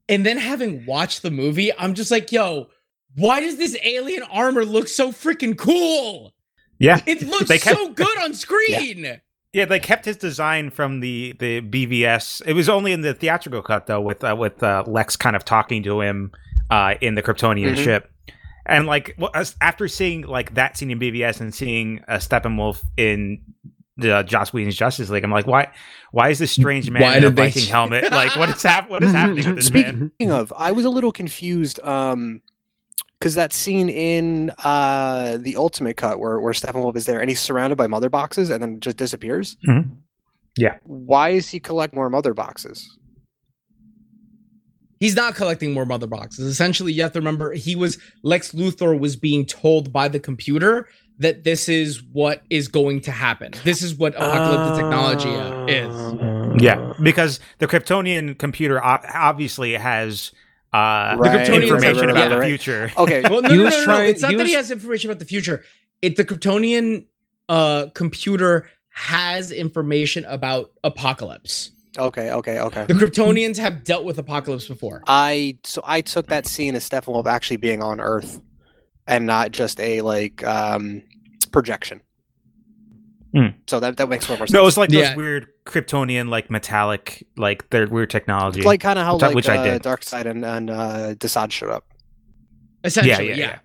[0.08, 2.68] And then having watched the movie, I'm just like, yo,
[3.16, 6.32] why does this alien armor look so freaking cool?
[6.78, 9.20] Yeah, It looks They kept- so good on screen.
[9.52, 9.64] yeah.
[9.64, 12.42] They kept his design from the the BVS.
[12.46, 15.44] It was only in the theatrical cut though, with uh, with uh, Lex kind of
[15.44, 16.32] talking to him
[16.70, 17.84] uh, in the Kryptonian Mhm.
[17.84, 18.10] ship.
[18.66, 23.42] And like well, after seeing like that scene in BVS and seeing uh, Steppenwolf in
[23.96, 25.68] the uh, Joss Whedon's Justice League, I'm like, why?
[26.12, 28.04] Why is this strange man Why in a did they- Viking helmet?
[28.10, 30.10] Like, what is hap- What is happening with this man?
[30.16, 32.40] Speaking of, I was a little confused um
[33.18, 37.40] because that scene in uh the ultimate cut where where Steppenwolf is there and he's
[37.40, 39.56] surrounded by mother boxes and then just disappears.
[39.68, 39.90] Mhm.
[40.56, 40.76] Yeah.
[40.84, 42.96] Why is he collect more mother boxes?
[45.04, 46.46] He's not collecting more mother boxes.
[46.46, 50.88] Essentially, you have to remember he was Lex Luthor was being told by the computer
[51.18, 53.52] that this is what is going to happen.
[53.64, 56.62] This is what apocalyptic technology uh, is.
[56.62, 60.32] Yeah, because the Kryptonian computer obviously has
[60.72, 62.46] uh, Right, Kryptonians information have- about yeah, the right.
[62.48, 62.90] future.
[62.96, 63.22] Okay.
[63.28, 65.18] Well, no, He no, no, no, trying- It's not he that he has information about
[65.18, 65.62] the future.
[66.00, 67.04] It the Kryptonian
[67.50, 71.72] uh computer has information about apocalypse.
[71.96, 72.86] Okay, okay, okay.
[72.86, 75.02] The Kryptonians have dealt with apocalypse before.
[75.06, 78.40] I so I took that scene as Steppenwolf actually being on Earth,
[79.06, 81.02] and not just a like um
[81.52, 82.00] projection.
[83.32, 83.46] Hmm.
[83.66, 84.52] So that that makes more sense.
[84.52, 88.62] No, it's was like those weird Kryptonian, like metallic, like their weird technology.
[88.62, 89.82] like kind of how Which I- like which I uh, did.
[89.82, 91.84] Darkseid and and uh, Desaad showed up.
[92.84, 93.46] Essentially, yeah, yeah.
[93.46, 93.58] yeah.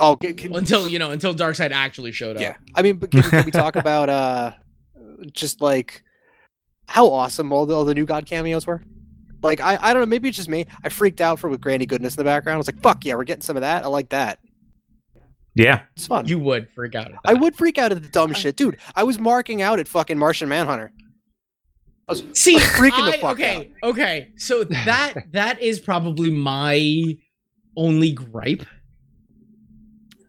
[0.00, 2.42] Oh, can, can- Until you know, until Darkseid actually showed up.
[2.42, 2.56] yeah.
[2.74, 4.52] I mean, but can, can we talk about uh
[5.32, 6.02] just like
[6.90, 8.82] how awesome all the all the new God cameos were?
[9.42, 10.66] Like I I don't know, maybe it's just me.
[10.84, 12.54] I freaked out for with Granny Goodness in the background.
[12.54, 13.84] I was like, fuck yeah, we're getting some of that.
[13.84, 14.38] I like that.
[15.54, 15.82] yeah.
[15.96, 16.26] It's fun.
[16.26, 17.12] You would freak out.
[17.12, 18.76] At I would freak out at the dumb shit, dude.
[18.96, 20.92] I was marking out at fucking Martian Manhunter.
[22.08, 24.28] I was See, freaking the I- fuck okay, okay.
[24.36, 27.16] So that that is probably my
[27.76, 28.66] only gripe.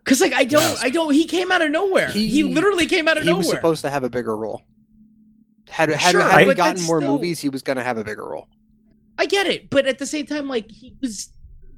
[0.03, 0.84] Cause like I don't, Yes.
[0.84, 1.14] I don't.
[1.14, 2.09] He came out of nowhere.
[2.09, 3.39] He, He- literally came out of he nowhere.
[3.39, 4.62] was supposed to have a bigger role.
[5.72, 8.04] Had had, Sure, had we but gotten more still- movies, he was gonna have a
[8.04, 8.48] bigger role.
[9.18, 11.30] I get it, but at the same time, like he was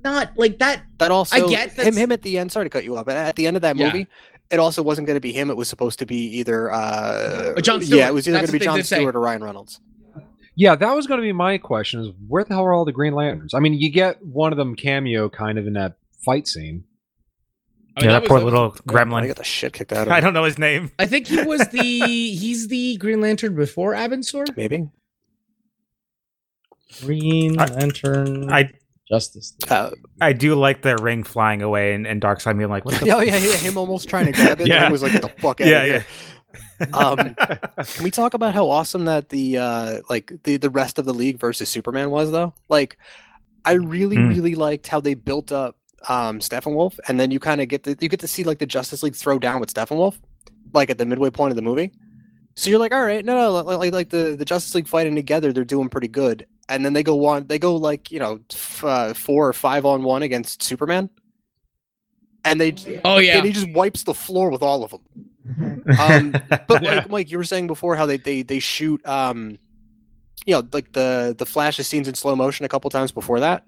[0.03, 0.83] not like that.
[0.97, 2.51] That also I get him him at the end.
[2.51, 3.87] Sorry to cut you off, but at the end of that Yeah.
[3.87, 4.07] movie,
[4.51, 5.49] it also wasn't going to be him.
[5.49, 8.51] It was supposed to be either uh, Uh, Jon Yeah, it was either going to
[8.51, 8.97] be John did say.
[8.97, 9.79] Stewart or Ryan Reynolds.
[10.55, 12.91] Yeah, that was going to be my question: is where the hell are all the
[12.91, 13.53] Green Lanterns?
[13.53, 16.83] I mean, you get one of them cameo kind of in that fight scene.
[17.95, 19.27] I mean, yeah, that that poor was- little was- I gremlin.
[19.27, 20.13] got the shit kicked out of him.
[20.13, 20.91] I don't know his name.
[20.97, 24.45] I think he was the he's the Green Lantern before Abin Sur.
[24.57, 24.89] Maybe.
[27.01, 28.71] Green Lantern I
[29.09, 29.53] Justice.
[29.61, 29.71] League.
[29.71, 29.91] Uh,
[30.21, 33.19] I do like the ring flying away and, and Darkseid being like, what the oh
[33.21, 34.67] yeah, yeah, him almost trying to grab it.
[34.73, 34.83] Yeah.
[34.83, 34.89] Yeah.
[34.89, 36.05] was like, "Get the fuck out Yeah, of here."
[36.93, 41.05] Um, Can we talk about how awesome that the uh like the the rest of
[41.05, 42.53] the league versus Superman was though?
[42.69, 42.97] Like
[43.65, 44.29] I really Mm.
[44.29, 45.77] really liked how they built up
[46.09, 48.65] um Steppenwolf and then you kind of get the you get to see like the
[48.65, 50.19] Justice League throw down with Steppenwolf
[50.73, 51.91] like at the midway point of the movie.
[52.55, 55.15] So you're like, all right, no, no, like like, like the the Justice League fighting
[55.15, 56.45] together, they're doing pretty good.
[56.69, 59.85] And then they go one, they go like you know f- uh, four or five
[59.85, 61.09] on one against Superman,
[62.45, 62.75] and they
[63.05, 63.37] Oh yeah.
[63.37, 65.01] and he just wipes the floor with all of them.
[65.97, 66.35] Um,
[66.67, 66.89] but Yeah.
[66.95, 69.59] like Mike, you were saying before how they they they shoot um
[70.45, 73.39] you know like the the flash of scenes in slow motion a couple times before
[73.41, 73.65] that.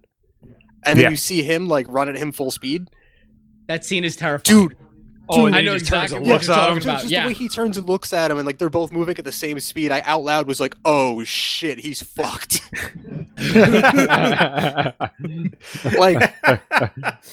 [0.85, 1.09] And then Yeah.
[1.09, 2.89] you see him like run at him full speed.
[3.67, 4.43] that scene is terrifying.
[4.69, 4.77] Dude,
[5.27, 7.23] Oh, Dude, I know just turns exactly what you're at talking about, just yeah.
[7.23, 9.31] the way he turns and looks at him and like they're both moving at the
[9.31, 9.91] same speed.
[9.91, 12.61] I out loud was like, "Oh shit, he's fucked."
[15.97, 16.33] like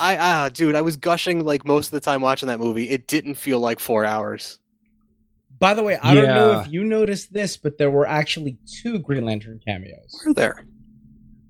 [0.01, 2.89] I ah dude, I was gushing like most of the time watching that movie.
[2.89, 4.59] It didn't feel like 4 hours.
[5.59, 8.99] By the way, I don't know if you noticed this, but there were actually two
[8.99, 10.21] Green Lantern cameos.
[10.27, 10.65] We're there.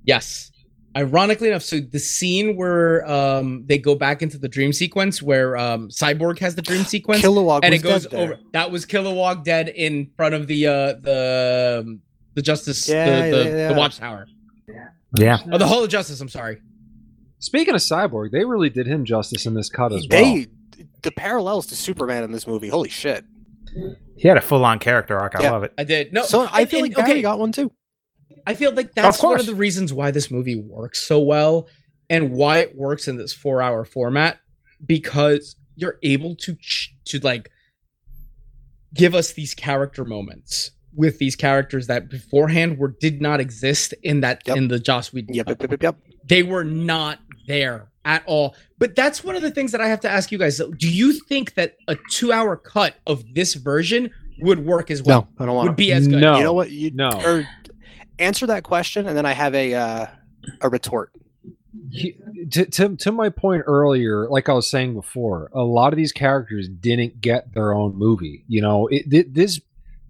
[0.05, 0.51] Yes.
[0.95, 5.57] Ironically enough, so the scene where um they go back into the dream sequence where
[5.57, 8.21] um Cyborg has the dream sequence Kilowog and was it goes dead there.
[8.35, 12.01] over that was Kilowog dead in front of the uh the um,
[12.35, 13.69] the Justice Yeah, the, the, yeah, yeah.
[13.73, 14.27] the Watchtower.
[15.17, 15.39] yeah.
[15.51, 16.61] Oh, the Hall of Justice, I'm sorry.
[17.39, 20.45] Speaking of Cyborg, they really did him justice in this cut as well.
[21.03, 22.69] The parallels to Superman in this movie.
[22.69, 23.25] Holy shit.
[24.17, 25.35] He had a full on character arc.
[25.37, 25.51] I Yeah.
[25.53, 25.73] love it.
[25.77, 26.13] I did.
[26.13, 27.73] No, so I feel and- like Barry okay, got one too.
[28.47, 31.69] I feel like that's one of the reasons why this movie works so well
[32.11, 34.39] and why it works in this four hour format
[34.85, 36.57] because you're able to
[37.07, 37.51] to like
[38.95, 44.21] give us these character moments with these characters that beforehand were did not exist in
[44.21, 44.57] that Yep.
[44.57, 45.35] in the Joss Whedon.
[45.35, 45.61] Yep, cut.
[45.63, 45.97] yep, yep, yep.
[46.25, 48.55] They were not there at all.
[48.79, 50.59] But that's one of the things that I have to ask you guys.
[50.59, 55.29] Do you think that a two hour cut of this version would work as well?
[55.39, 55.83] No, I don't want Would to.
[55.83, 56.21] be as good.
[56.21, 56.37] No.
[56.37, 56.71] You know what?
[56.71, 57.11] You No.
[57.25, 57.49] or
[58.23, 60.07] answer that question, and then I have a uh,
[60.61, 61.13] a retort.
[61.91, 62.17] He-
[62.51, 66.13] to, to to my point earlier, like I was saying before, a lot of these
[66.13, 68.45] characters didn't get their own movie.
[68.49, 69.61] You know, it, this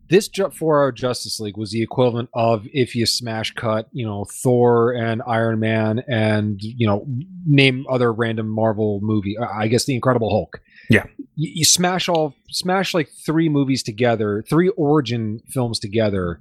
[0.08, 4.24] this four hour Justice League was the equivalent of if you smash cut, you know,
[4.24, 7.06] Thor and Iron Man and you know,
[7.46, 9.36] name other random Marvel movie.
[9.38, 10.60] uh, I guess the Incredible Hulk.
[10.90, 11.04] Yeah.
[11.36, 16.40] you, you smash all smash like three movies together, three origin films together,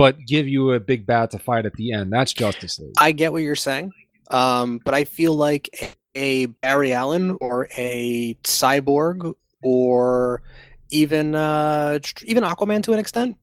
[0.00, 2.10] but give you a big bad to fight at the end.
[2.10, 2.94] That's Justice League.
[2.98, 3.92] I get what you're saying,
[4.30, 10.40] um, but I feel like a Barry Allen or a Cyborg or
[10.88, 13.36] even uh, even Aquaman to an extent,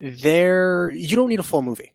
[0.00, 1.92] there you don't need a full movie.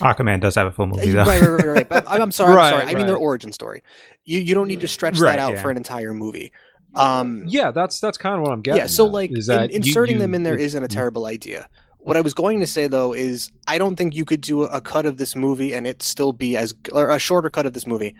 [0.00, 1.24] Aquaman does have a full movie though.
[1.24, 1.88] right, right, right.
[1.88, 2.54] But I'm, I'm sorry.
[2.56, 2.92] Right, I'm sorry.
[2.92, 3.82] I mean their origin story.
[4.24, 5.62] You you don't need to stretch Right, that out yeah.
[5.62, 6.52] for an entire movie.
[6.96, 8.80] Um, Yeah, that's that's kind of what I'm getting.
[8.80, 10.88] yeah so at, like is in- that you- inserting you- them in there isn't a
[10.88, 11.68] terrible idea
[12.04, 14.80] what i was going to say though is i don't think you could do a,
[14.80, 17.86] cut of this movie and it still be as or a shorter cut of this
[17.86, 18.14] movie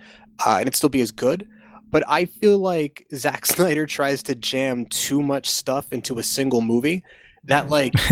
[0.46, 1.46] uh, and it still be as good
[1.90, 6.60] but i feel like Zack snyder tries to jam too much stuff into a single
[6.60, 7.04] movie
[7.44, 7.94] that like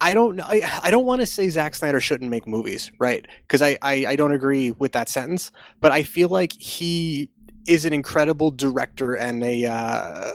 [0.00, 0.44] I don't know.
[0.46, 3.26] I, I don't want to say Zack Snyder shouldn't make movies, right?
[3.42, 5.52] Because I, I I don't agree with that sentence.
[5.80, 7.28] But I feel like he
[7.66, 10.32] is an incredible director and a uh,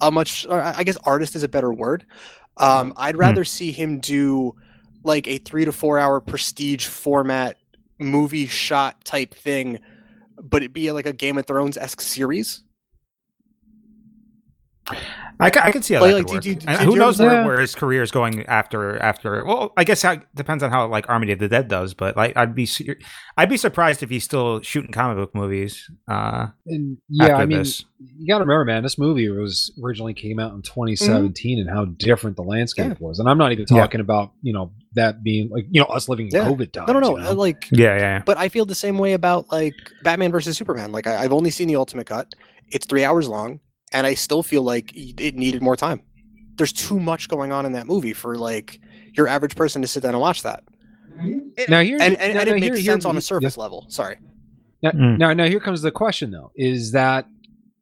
[0.00, 2.06] a much I guess artist is a better word.
[2.60, 4.54] Um, I'd rather see him do
[5.02, 7.56] like a three to four hour prestige format
[7.98, 9.80] movie shot type thing,
[10.40, 12.62] but it be like a Game of Thrones esque series.
[15.42, 16.42] I, ca- I can see how Like- that like, could work.
[16.42, 19.42] did you- And did who knows ever- where, where his career is going after after?
[19.46, 21.94] Well, I guess that depends on how like Army of the Dead does.
[21.94, 22.68] But like, I'd be
[23.38, 25.88] I'd be surprised if he's still shooting comic book movies.
[26.10, 27.84] Uh, And yeah, after I mean, this.
[27.98, 31.86] you got to remember, man, this movie was originally came out in 2017, and how
[31.86, 33.18] different the landscape was.
[33.18, 33.78] And I'm not even Yeah.
[33.80, 36.44] talking about you know that being like you know us living in Yeah.
[36.48, 36.88] COVID times.
[36.88, 37.10] No, no, no.
[37.16, 37.38] you uh, know?
[37.38, 40.92] Like yeah, yeah, but I feel the same way about like Batman versus Superman.
[40.92, 42.34] Like I, I've only seen the Ultimate Cut.
[42.68, 43.60] It's three hours long,
[43.92, 46.02] and I still feel like it needed more time.
[46.56, 48.80] There's too much going on in that movie for like
[49.14, 50.62] your average person to sit down and watch that.
[51.68, 53.20] now here And and, now, and it here- makes here- sense on a yeah.
[53.20, 53.86] surface level.
[53.88, 54.16] Sorry.
[54.82, 55.18] Now, Mm.
[55.18, 57.26] now, now here comes the question though: Is that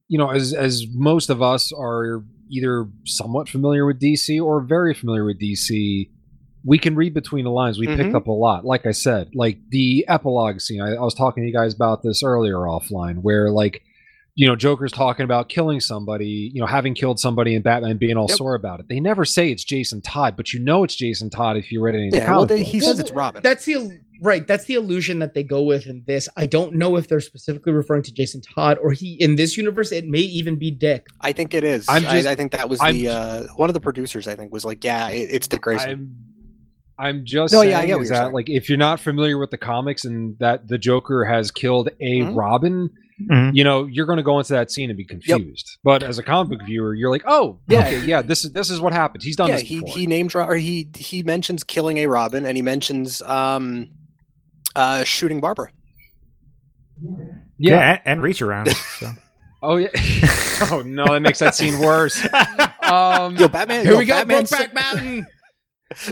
[0.08, 4.94] you know, as as most of us are either somewhat familiar with DC or very
[4.94, 6.08] familiar with DC,
[6.64, 7.78] we can read between the lines.
[7.78, 8.16] We picked Mhm.
[8.16, 8.64] up a lot.
[8.64, 10.80] Like I said, like the epilogue scene.
[10.80, 13.82] I, I was talking to you guys about this earlier offline, where like,
[14.40, 18.16] you know, Joker's talking about killing somebody, you know, having killed somebody, and Batman being
[18.16, 18.36] all Yep.
[18.38, 18.86] sore about it.
[18.88, 21.96] They never say it's Jason Todd, but you know it's Jason Todd if you read
[21.96, 22.70] any Yeah, well, they, books.
[22.70, 23.42] he says it's Robin.
[23.42, 24.46] That's the right.
[24.46, 26.28] That's the illusion that they go with in this.
[26.36, 29.90] I don't know if they're specifically referring to Jason Todd or he in this universe.
[29.90, 31.08] It may even be Dick.
[31.20, 31.86] I think it is.
[31.88, 34.28] I'm I- just- I, think that was I'm the uh, one of the producers.
[34.28, 35.90] I think was like, yeah, it, it's Dick Grayson.
[35.90, 36.14] I'm
[37.00, 38.32] I'm just No, saying yeah, I get what is that saying.
[38.34, 42.20] like if you're not familiar with the comics and that the Joker has killed a
[42.20, 42.36] Mhm.
[42.36, 43.54] Robin, Mhm.
[43.54, 45.78] you know, you're going to go into that scene and be confused.
[45.82, 47.80] But as a comic book viewer, you're like, "Oh, Yeah.
[47.80, 49.24] okay, yeah, this is this is what happened.
[49.24, 52.46] He's done yeah, this he before." he named or he he mentions killing a Robin,
[52.46, 53.88] and he mentions um,
[54.76, 55.72] uh, shooting Barbara.
[57.00, 57.24] Yeah,
[57.58, 57.90] yeah.
[57.90, 58.68] and, and reach around.
[58.98, 59.10] So.
[59.60, 59.88] Oh yeah.
[60.70, 62.24] oh no, that makes that scene worse.
[62.82, 63.84] Um Yo, Batman.
[63.84, 65.26] Here yo, we go, Batman, Brokeback Mountain,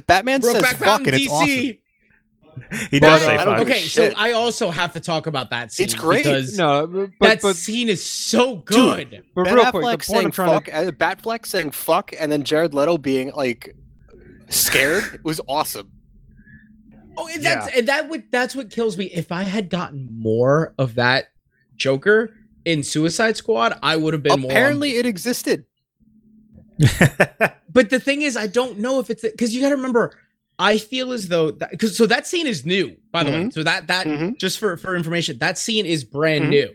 [0.09, 1.47] Batman says fuck, Mountain, and it's awesome.
[2.71, 2.89] DC.
[2.91, 3.61] he does say fuck.
[3.61, 4.15] Okay, so shit.
[4.19, 5.85] I also have to talk about that scene.
[5.85, 6.25] It's great.
[6.25, 9.25] because no, but that but, scene is so good.
[9.35, 11.71] but Ben real Affleck quick, the point saying I'm trying fuck, to uh, Batfleck saying
[11.73, 13.75] fuck, and then Jared Leto being like
[14.49, 15.93] scared was awesome.
[17.17, 19.07] Oh, and that's and that would that's what kills me.
[19.07, 21.27] If I had gotten more of that
[21.77, 22.35] Joker
[22.65, 24.51] in Suicide Squad, I would have been more.
[24.51, 25.65] Apparently, it existed.
[27.77, 30.19] But the thing is, I don't know if it's because you got to remember.
[30.59, 33.51] I feel as though because so that scene is new, by the way.
[33.51, 34.39] So that that Mhm.
[34.39, 36.51] just for for information, that scene is brand Mhm.
[36.51, 36.69] new.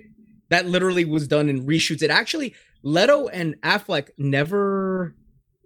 [0.50, 2.02] That literally was done in reshoots.
[2.04, 2.54] It actually
[2.84, 5.16] Leto and Affleck never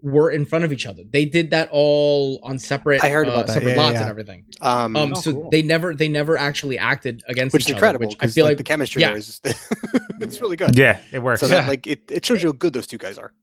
[0.01, 1.01] were in front of each other.
[1.09, 3.03] They did that all on separate.
[3.03, 3.53] I heard uh, about that.
[3.53, 4.01] separate Yeah, lots yeah.
[4.01, 4.43] and everything.
[4.61, 5.49] Um, Um, Oh, so cool.
[5.49, 8.05] they never they never actually acted against which is each incredible.
[8.05, 8.09] other.
[8.11, 9.09] Which I 'cause, feel like, like the chemistry yeah.
[9.09, 9.41] there is
[10.21, 10.77] it's really good.
[10.77, 11.41] yeah, it works.
[11.41, 11.61] So Yeah.
[11.61, 13.33] that like it, it shows you how good those two guys are.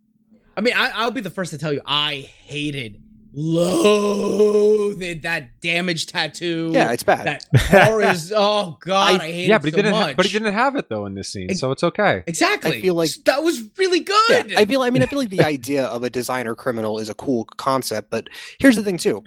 [0.57, 3.02] I mean, I, I'll be the first to tell you, I hated,
[3.35, 6.71] loathed that damaged tattoo.
[6.73, 7.45] Yeah, it's bad.
[7.71, 8.33] That is.
[8.35, 10.07] Oh God, I, hate Yeah, it but he so didn't much.
[10.11, 12.23] ha- but he didn't have it though in this scene, Ex- so it's okay.
[12.27, 12.79] exactly.
[12.79, 14.51] I feel like- that was really good.
[14.51, 14.83] Yeah, I feel.
[14.83, 18.11] I mean, I feel like the idea of a designer criminal is a cool concept,
[18.11, 18.29] but
[18.59, 19.23] here's the thing too.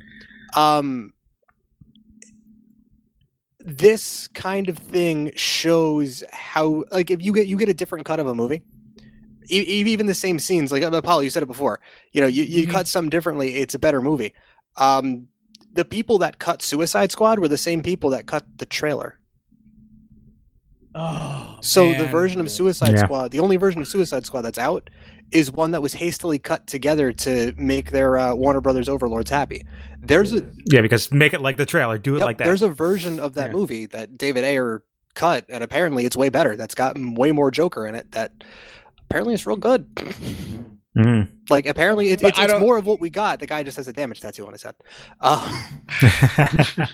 [0.56, 1.12] Um,
[3.60, 8.20] this kind of thing shows how, like, if you get you get a different cut
[8.20, 8.62] of a movie,
[9.50, 10.72] even the same scenes.
[10.72, 11.80] Like Apollo, you said it before.
[12.12, 12.72] You know, you you Mhm.
[12.72, 14.34] cut some differently, it's a better movie.
[14.78, 15.28] Um,
[15.74, 19.20] the people that cut Suicide Squad were the same people that cut the trailer.
[20.94, 23.04] oh, So the version of Suicide Yeah.
[23.06, 24.90] Squad, the only version of Suicide Squad that's out,
[25.32, 29.66] is one that was hastily cut together to make their uh, Warner Brothers overlords happy.
[30.02, 31.98] There's a yeah, because make it like the trailer.
[31.98, 32.46] Do it yep, like that.
[32.46, 33.54] there's a version of that Yeah.
[33.54, 34.84] movie that David Ayer
[35.16, 36.56] cut, and apparently it's way better.
[36.56, 38.12] That's got way more Joker in it.
[38.12, 38.32] That
[39.10, 39.88] apparently it's real good.
[40.98, 41.30] Mm.
[41.50, 43.40] Like apparently it, it's, it's more of what we got.
[43.40, 44.76] The guy just has a damage tattoo on his head.
[45.20, 45.64] Uh,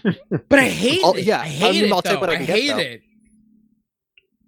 [0.49, 1.23] But I hate Oh, it.
[1.25, 1.91] yeah, I I hate mean, it.
[1.91, 2.19] I'll though.
[2.19, 3.01] what I I can get, hate it.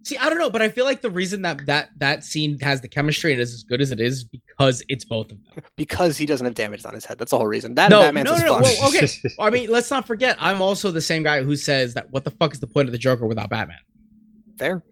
[0.05, 2.81] See, I don't know, but I feel like the reason that that that scene has
[2.81, 5.63] the chemistry and is as good as it is because it's both of them.
[5.77, 7.17] because he doesn't have damage on his head.
[7.19, 7.75] That's the whole reason.
[7.75, 8.79] That No, and Batman no, no, no, fuck.
[8.81, 9.07] well, okay.
[9.39, 12.31] I mean, let's not forget, I'm also the same guy who says that what the
[12.31, 13.77] fuck is the point of the Joker without Batman?
[14.59, 14.83] Fair.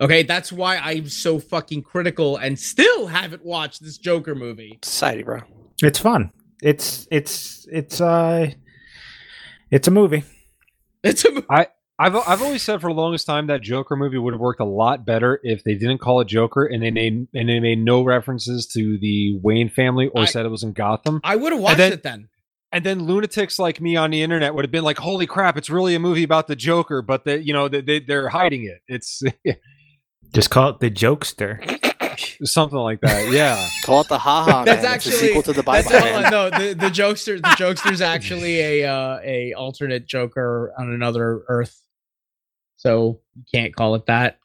[0.00, 4.78] Okay, that's why I'm so fucking critical and still haven't watched this Joker movie.
[4.82, 5.40] Society, bro.
[5.82, 6.30] it's fun.
[6.62, 8.50] It's it's it's uh
[9.70, 10.24] it's a movie.
[11.02, 11.46] It's a movie.
[11.50, 14.64] I've I've always said for the longest time that Joker movie would have worked a
[14.66, 18.02] lot better if they didn't call it Joker and they made and they made no
[18.02, 21.20] references to the Wayne family or I- said it was in Gotham.
[21.24, 22.28] I would have watched then- it then.
[22.72, 25.56] And then lunatics like me on the internet would have been like, "Holy crap!
[25.56, 28.64] It's really a movie about the Joker," but they, you know, they, they they're hiding
[28.64, 28.80] it.
[28.88, 29.22] It's
[30.36, 31.56] Just call it the jokester.
[32.44, 33.32] something like that.
[33.32, 33.66] Yeah.
[33.86, 34.64] Call it the haha.
[34.64, 34.76] That's man.
[34.76, 36.06] It's a actually sequel to the that's Bible.
[36.06, 36.30] all, man.
[36.30, 41.80] no, the the jokester the jokester's actually a uh, a alternate Joker on another Earth.
[42.76, 44.38] So you can't call it that.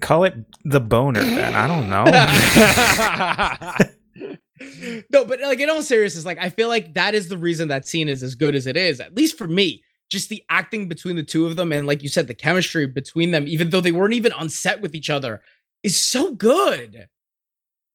[0.00, 1.24] Call it the boner.
[1.24, 2.04] Then I don't know.
[5.10, 7.84] no, but like in all seriousness, like I feel like that is the reason that
[7.84, 9.82] scene is as good as it is, at least for me.
[10.12, 13.30] Just the acting between the two of them, and like you said, the chemistry between
[13.30, 15.40] them, even though they weren't even on set with each other,
[15.82, 17.08] is so good.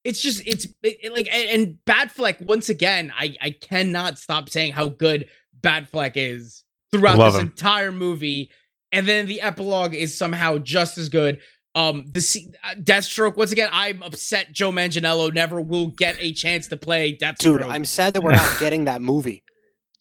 [0.04, 3.14] It's just it's it, it, like and, and Batfleck once again.
[3.16, 5.30] I I cannot stop saying how good
[5.62, 7.50] Batfleck is throughout Love this him.
[7.50, 8.50] entire movie,
[8.92, 11.40] and then the epilogue is somehow just as good.
[11.76, 13.70] Um, the se- uh, Deathstroke once again.
[13.72, 14.52] I'm upset.
[14.54, 17.60] Joe Manganiello never will get a chance to play Deathstroke.
[17.60, 19.44] Dude, I'm sad that we're not getting that movie.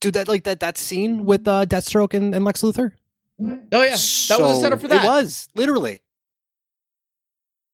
[0.01, 2.92] Dude, that like that that scene with uh, Deathstroke and, and Lex Luthor.
[3.40, 5.05] oh yeah, that was a setup for that.
[5.05, 6.01] It was literally.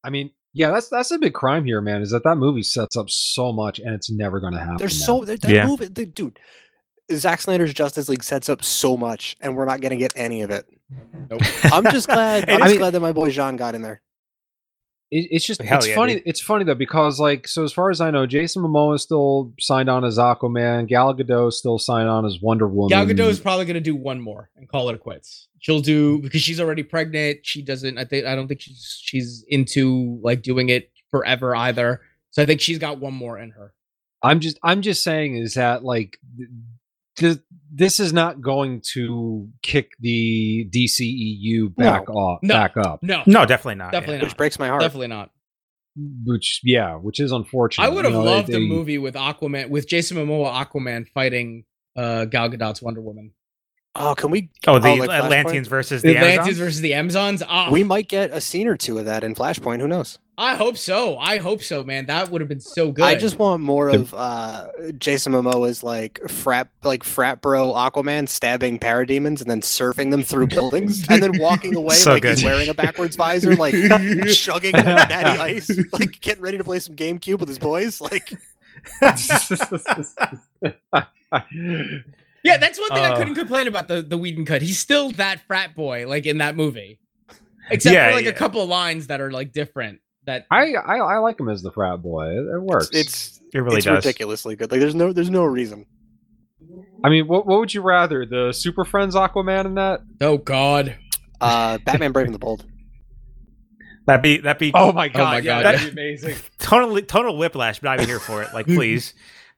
[0.05, 2.03] I mean, Yeah, that's that's a big crime here, man.
[2.03, 4.77] Is that that movie sets up so much, and it's never going to happen.
[4.79, 5.07] There's man.
[5.07, 5.67] so that, that Yeah.
[5.67, 6.39] movie, the- dude.
[7.13, 10.51] Zack Snyder's Justice League sets up so much, and we're not gonna get any of
[10.51, 10.67] it.
[11.31, 11.43] Nope.
[11.65, 12.49] I'm just glad.
[12.49, 14.01] I'm I just mean- glad that my boy Jean got in there.
[15.13, 16.15] It, it's just Hell it's yeah, funny.
[16.15, 16.23] dude.
[16.25, 19.53] It's funny though because like so as far as I know, Jason Momoa is still
[19.61, 20.89] signed on as Aquaman.
[20.89, 22.89] Gal Gadot is still signed on as Wonder Woman.
[22.89, 25.49] Gal Gadot is probably gonna do one more and call it quits.
[25.59, 27.41] She'll do because she's already pregnant.
[27.43, 27.99] She doesn't.
[27.99, 28.25] I think.
[28.25, 32.01] I don't think she's she's into like doing it forever either.
[32.31, 33.75] So I think she's got one more in her.
[34.23, 36.17] I'm just I'm just saying is that like
[37.17, 37.39] th-
[37.75, 42.55] this is not going to kick the DCEU back off No.
[42.55, 43.03] back up.
[43.03, 43.93] No, No, definitely not.
[43.93, 44.37] definitely Which not.
[44.37, 44.81] breaks my heart.
[44.83, 45.31] Definitely not.
[46.25, 47.85] Which yeah, which is unfortunate.
[47.85, 51.07] I would have You know, loved they- a movie with Aquaman with Jason Momoa Aquaman
[51.09, 51.65] fighting
[51.97, 53.33] uh Gal Gadot's Wonder Woman.
[53.95, 54.49] Oh, can we?
[54.67, 55.23] Oh, the like Flashpoint?
[55.25, 56.59] Atlanteans versus The the, Atlanteans Amazons?
[56.59, 57.43] versus the Amazons.
[57.47, 59.81] Ah, We might get a scene or two of that in Flashpoint.
[59.81, 60.19] Who knows?
[60.43, 61.17] I hope so.
[61.19, 62.07] I hope so, man.
[62.07, 63.05] That would have been so good.
[63.05, 64.67] I just want more of uh,
[64.99, 70.47] Jason Momoa's like frat, like frat bro Aquaman stabbing parademons and then surfing them through
[70.59, 73.73] buildings and then walking away So like he's wearing a backwards visor, like
[74.35, 78.01] chugging natty ice, like getting ready to play some GameCube with his boys.
[78.01, 78.33] Like,
[82.45, 83.17] Yeah, that's one thing I Uh.
[83.17, 84.63] couldn't complain about the the Whedon cut.
[84.63, 86.99] He's still that frat boy, like in that movie,
[87.71, 88.33] except Yeah, for like yeah.
[88.33, 90.01] a couple of lines that are like different.
[90.27, 92.27] That I, I I like him as the frat boy.
[92.29, 92.91] It, it works.
[92.93, 94.05] it's It really it's does.
[94.05, 94.71] ridiculously good.
[94.71, 95.87] Like, there's no there's no reason.
[97.05, 100.01] I mean, what what would you rather, the Super Friends Aquaman in that?
[100.21, 100.97] oh god,
[101.41, 102.65] Uh, Batman Brave and the Bold.
[104.07, 105.25] That'd be that'd be Oh my god!
[105.25, 106.37] my yeah, that'd be amazing.
[106.59, 108.53] totally total whiplash, but I'd be here for it.
[108.53, 109.15] Like, please.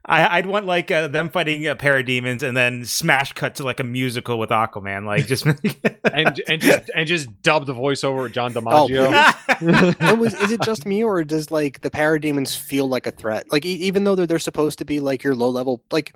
[0.06, 3.80] I, I'd want like uh, them fighting uh, parademons and then smash cut to like
[3.80, 5.46] a musical with Aquaman, like just
[6.12, 9.96] and and just and just dub the voiceover with John Oh, DiMaggio.
[10.00, 13.50] And was, is it just me or does like the parademons feel like a threat?
[13.50, 16.12] Like e- even though they're, they're supposed to be like your low level, like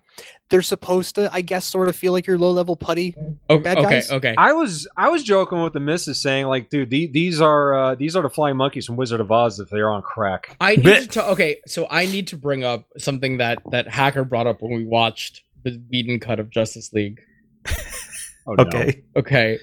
[0.51, 3.14] they're supposed to, I guess, sort of feel like your low level putty.
[3.51, 4.11] okay, Bad okay, guys?
[4.11, 4.34] okay.
[4.36, 7.94] I was I was joking with the missus saying like, dude, the, these are uh,
[7.94, 10.57] these are the flying monkeys from Wizard of Oz if they're on crack.
[10.61, 14.46] I need to okay, so I need to bring up something that that hacker brought
[14.46, 17.20] up when we watched the Whedon cut of Justice League.
[18.46, 18.64] Oh, no.
[18.64, 19.03] okay.
[19.14, 19.59] Okay,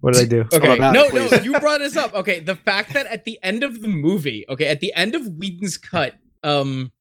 [0.00, 0.40] What did I do?
[0.52, 2.14] okay, about no, it, no, you brought this up.
[2.14, 5.26] Okay, the fact that at the end of the movie, okay, at the end of
[5.26, 6.14] Whedon's cut,
[6.44, 6.92] um,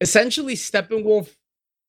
[0.00, 1.28] essentially Steppenwolf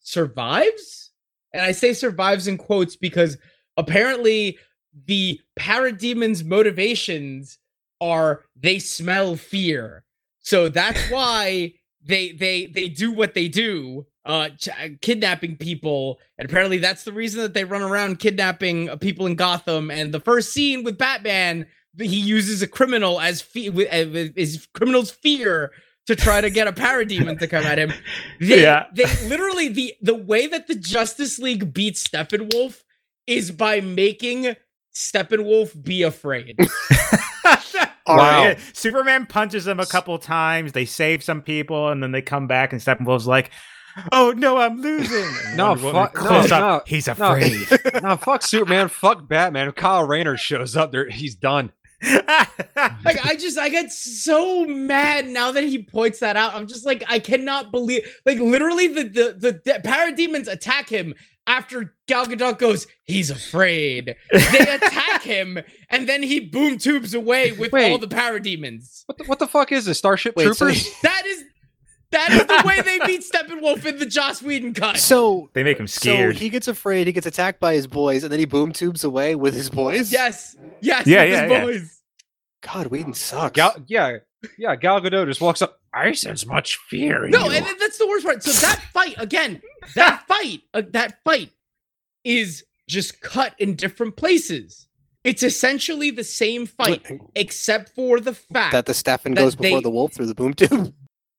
[0.05, 1.11] survives,
[1.53, 3.37] and I say survives in quotes because
[3.77, 4.57] apparently
[5.05, 7.57] the parademon's motivations
[7.99, 10.03] are they smell fear,
[10.39, 14.69] so that's why they they they do what they do uh ch-
[15.01, 16.19] kidnapping people.
[16.37, 19.89] And apparently that's the reason that they run around kidnapping uh, people in gotham.
[19.89, 21.65] And the first scene with batman
[21.97, 25.71] he uses a criminal as fe- with, uh, criminal's fear
[26.07, 27.91] to try to get a parademon to come at him
[28.39, 28.85] they, Yeah.
[28.93, 32.83] they literally the the way that the justice league beats steppenwolf
[33.27, 34.55] is by making
[34.93, 36.57] steppenwolf be afraid
[38.07, 38.17] Wow.
[38.45, 38.59] right.
[38.73, 40.73] Superman punches them a couple times.
[40.73, 43.49] They save some people, and then they come back, and Steppenwolf's like,
[44.11, 47.13] "Oh no, I'm losing." And No, fuck- no, up, no, He's no.
[47.13, 47.67] afraid.
[48.03, 49.69] no, fuck Superman, fuck Batman.
[49.69, 51.71] If Kyle Rayner shows up there, he's done.
[52.05, 56.53] Like I just I get so mad now that he points that out.
[56.53, 61.13] I'm just like I cannot believe like literally the the the, the parademons attack him
[61.47, 64.15] after Gal Gadot goes he's afraid.
[64.31, 68.01] They attack him and then he boom tubes away with all Wait.
[68.01, 69.03] the parademons.
[69.07, 69.97] What the, what the fuck is this?
[69.97, 70.89] Starship Wait, so, Troopers?
[71.01, 71.43] That is
[72.11, 74.97] that is the way they beat Steppenwolf in the Joss Whedon cut.
[74.97, 77.07] so they make him so he gets afraid.
[77.07, 80.11] He gets attacked by his boys, and then he boom tubes away with his boys.
[80.11, 81.81] Yes, yes, Yeah, with his yeah, yeah.
[82.65, 82.73] Boys.
[82.73, 83.55] God, Whedon sucks.
[83.55, 84.17] Gal, yeah,
[84.57, 84.75] yeah.
[84.75, 85.79] Gal Gadot just walks up.
[85.93, 88.43] I sense much fear in No, you." and that's the worst part.
[88.43, 89.61] So that fight again,
[89.95, 91.51] that fight, uh, that fight
[92.23, 94.87] is just cut in different places.
[95.23, 97.03] It's essentially the same fight,
[97.35, 100.53] except for the fact that the Stefan goes before they- the wolf through the boom
[100.53, 100.93] tube.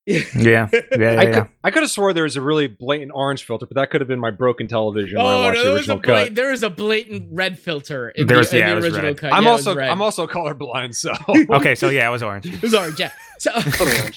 [0.09, 1.09] yeah, yeah, yeah.
[1.11, 1.33] I yeah.
[1.41, 4.01] could, I could have swore there was a really blatant orange filter, but that could
[4.01, 5.99] have been my broken television when I oh watched no, the there was a original
[5.99, 6.35] bla- cut.
[6.37, 9.05] there is a blatant red filter in There was- the, in yeah, the was original
[9.07, 9.19] red.
[9.19, 9.33] cut.
[9.33, 9.89] I'm Yeah, also red.
[9.91, 11.13] I'm also colorblind, so
[11.57, 12.47] okay, so yeah, it was orange.
[12.47, 13.11] It was orange, yeah.
[13.39, 14.17] So, orange.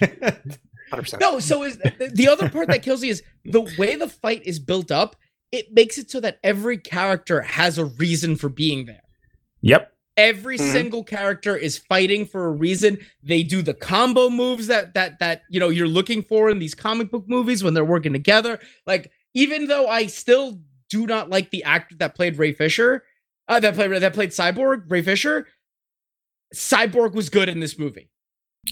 [0.92, 1.20] 100%.
[1.20, 4.42] no, so is the, the other part that kills me is the way the fight
[4.46, 5.16] is built up.
[5.52, 9.02] It makes it so that every character has a reason for being there.
[9.62, 9.92] Yep.
[10.20, 10.72] Every Mhm.
[10.72, 12.98] single character is fighting for a reason.
[13.24, 16.76] They do the combo moves that that that you know you're looking for in these
[16.76, 18.60] comic book movies when they're working together.
[18.86, 20.60] Like even though I still
[20.90, 23.04] do not like the actor that played Ray Fisher,
[23.48, 25.48] uh, that played that played Cyborg, Ray Fisher.
[26.54, 28.10] Cyborg was good in this movie.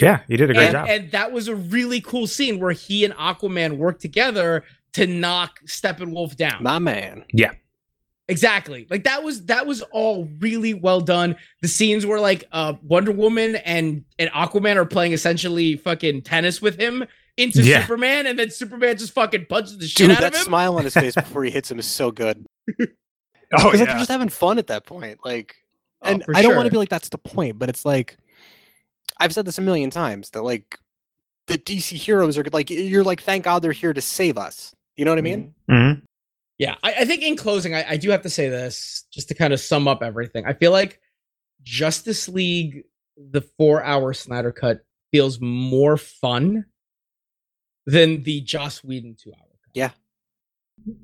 [0.01, 0.87] Yeah, he did a great and, job.
[0.89, 5.59] and that was a really cool scene where he and Aquaman worked together to knock
[5.65, 6.61] Steppenwolf down.
[6.63, 7.23] My man.
[8.29, 8.85] Exactly.
[8.89, 11.35] Like that was that was all really well done.
[11.61, 16.61] The scenes where like uh Wonder Woman and and Aquaman are playing essentially fucking tennis
[16.61, 17.05] with him
[17.37, 17.81] into Yeah.
[17.81, 20.31] Superman, and then Superman just fucking punches the shit Dude, out of him.
[20.33, 22.45] That smile on his face before he hits him is so good.
[23.57, 25.19] Oh Because they're just having fun at that point.
[25.23, 25.55] Like,
[26.01, 28.17] Oh, and for I don't want to be like that's the point, but it's like
[29.19, 30.77] I've said this a million times that like
[31.47, 34.75] the DC heroes are like you're like thank God they're here to save us.
[34.97, 35.53] You know what I mean?
[35.71, 36.01] Mhm.
[36.57, 39.35] Yeah, I, I think in closing, I, I do have to say this just to
[39.35, 40.45] kind of sum up everything.
[40.45, 40.99] I feel like
[41.63, 42.83] Justice League,
[43.15, 44.81] the four hour Snyder cut,
[45.11, 46.65] feels more fun
[47.85, 49.71] than the Joss Whedon two hour cut.
[49.73, 49.91] Yeah.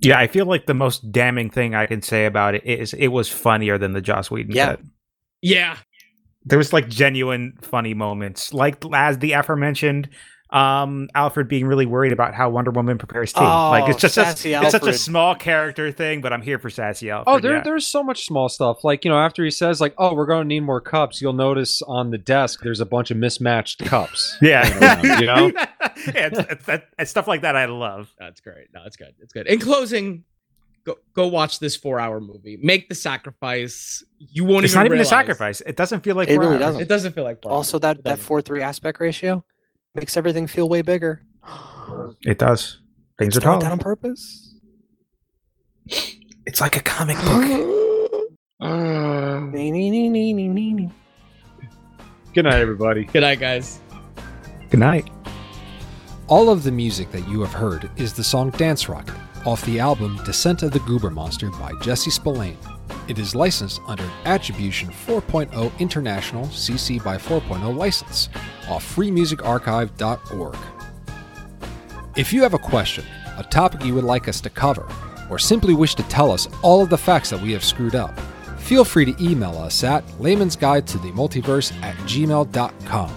[0.01, 3.08] Yeah, I feel like the most damning thing I can say about it is it
[3.08, 4.66] was funnier than the Joss Whedon Yeah.
[4.76, 4.82] cut.
[5.41, 5.78] Yeah.
[6.45, 10.10] There was like genuine funny moments, like as the aforementioned
[10.54, 13.41] um Alfred being really worried about how Wonder Woman prepares tea.
[13.41, 16.60] like it's Oh, just a, sassy it's such a small character thing, but I'm here
[16.60, 17.36] for sassy Alfred.
[17.36, 17.64] Oh, there, yeah.
[17.64, 18.84] there's so much small stuff.
[18.84, 21.34] Like, you know, after he says, like, oh, we're going to need more cups, you'll
[21.34, 24.38] notice on the desk there's a bunch of mismatched cups.
[24.43, 25.47] yeah, around, you know?
[25.56, 25.68] yeah,
[26.28, 28.14] it's, it's, that, it's stuff like that I love.
[28.20, 28.68] That's great.
[28.76, 29.16] No, it's good.
[29.22, 29.47] It's good.
[29.47, 30.24] In closing,
[30.86, 32.60] go go watch this four hour movie.
[32.62, 34.04] Make the sacrifice.
[34.20, 35.62] You won't It's even not even a sacrifice.
[35.62, 36.62] It doesn't feel like It four really hours.
[36.62, 36.82] doesn't.
[36.82, 37.82] It doesn't feel like four Also, hours.
[37.82, 39.43] that that four three aspect ratio
[39.96, 41.22] makes everything feel way bigger.
[42.26, 42.80] It does.
[43.20, 43.60] Things are It's not tall.
[43.62, 44.56] that on purpose.
[46.46, 48.30] It's like a comic book.
[48.60, 50.89] Uh, nee, nee, nee, nee, nee, nee, nee.
[52.34, 53.06] Good night, everybody.
[53.06, 53.80] Good night, guys.
[54.70, 55.10] Good night.
[56.28, 59.16] All of the music that you have heard is the song Dance Rocket
[59.46, 62.58] off the album Descent of the Goober Monster by Jesse Spillane.
[63.08, 68.30] It is licensed under Attribution 4.0 International CC by 4.0 license
[68.70, 70.58] off freemusicarchive.org.
[72.16, 73.06] If you have a question,
[73.38, 74.88] a topic you would like us to cover,
[75.30, 78.18] or simply wish to tell us all of the facts that we have screwed up,
[78.58, 83.12] feel free to email us at layman's guide to the multiverse at gmail.com.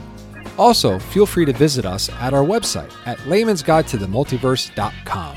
[0.59, 5.37] Also, feel free to visit us at our website at layman's guide to the multiverse.com.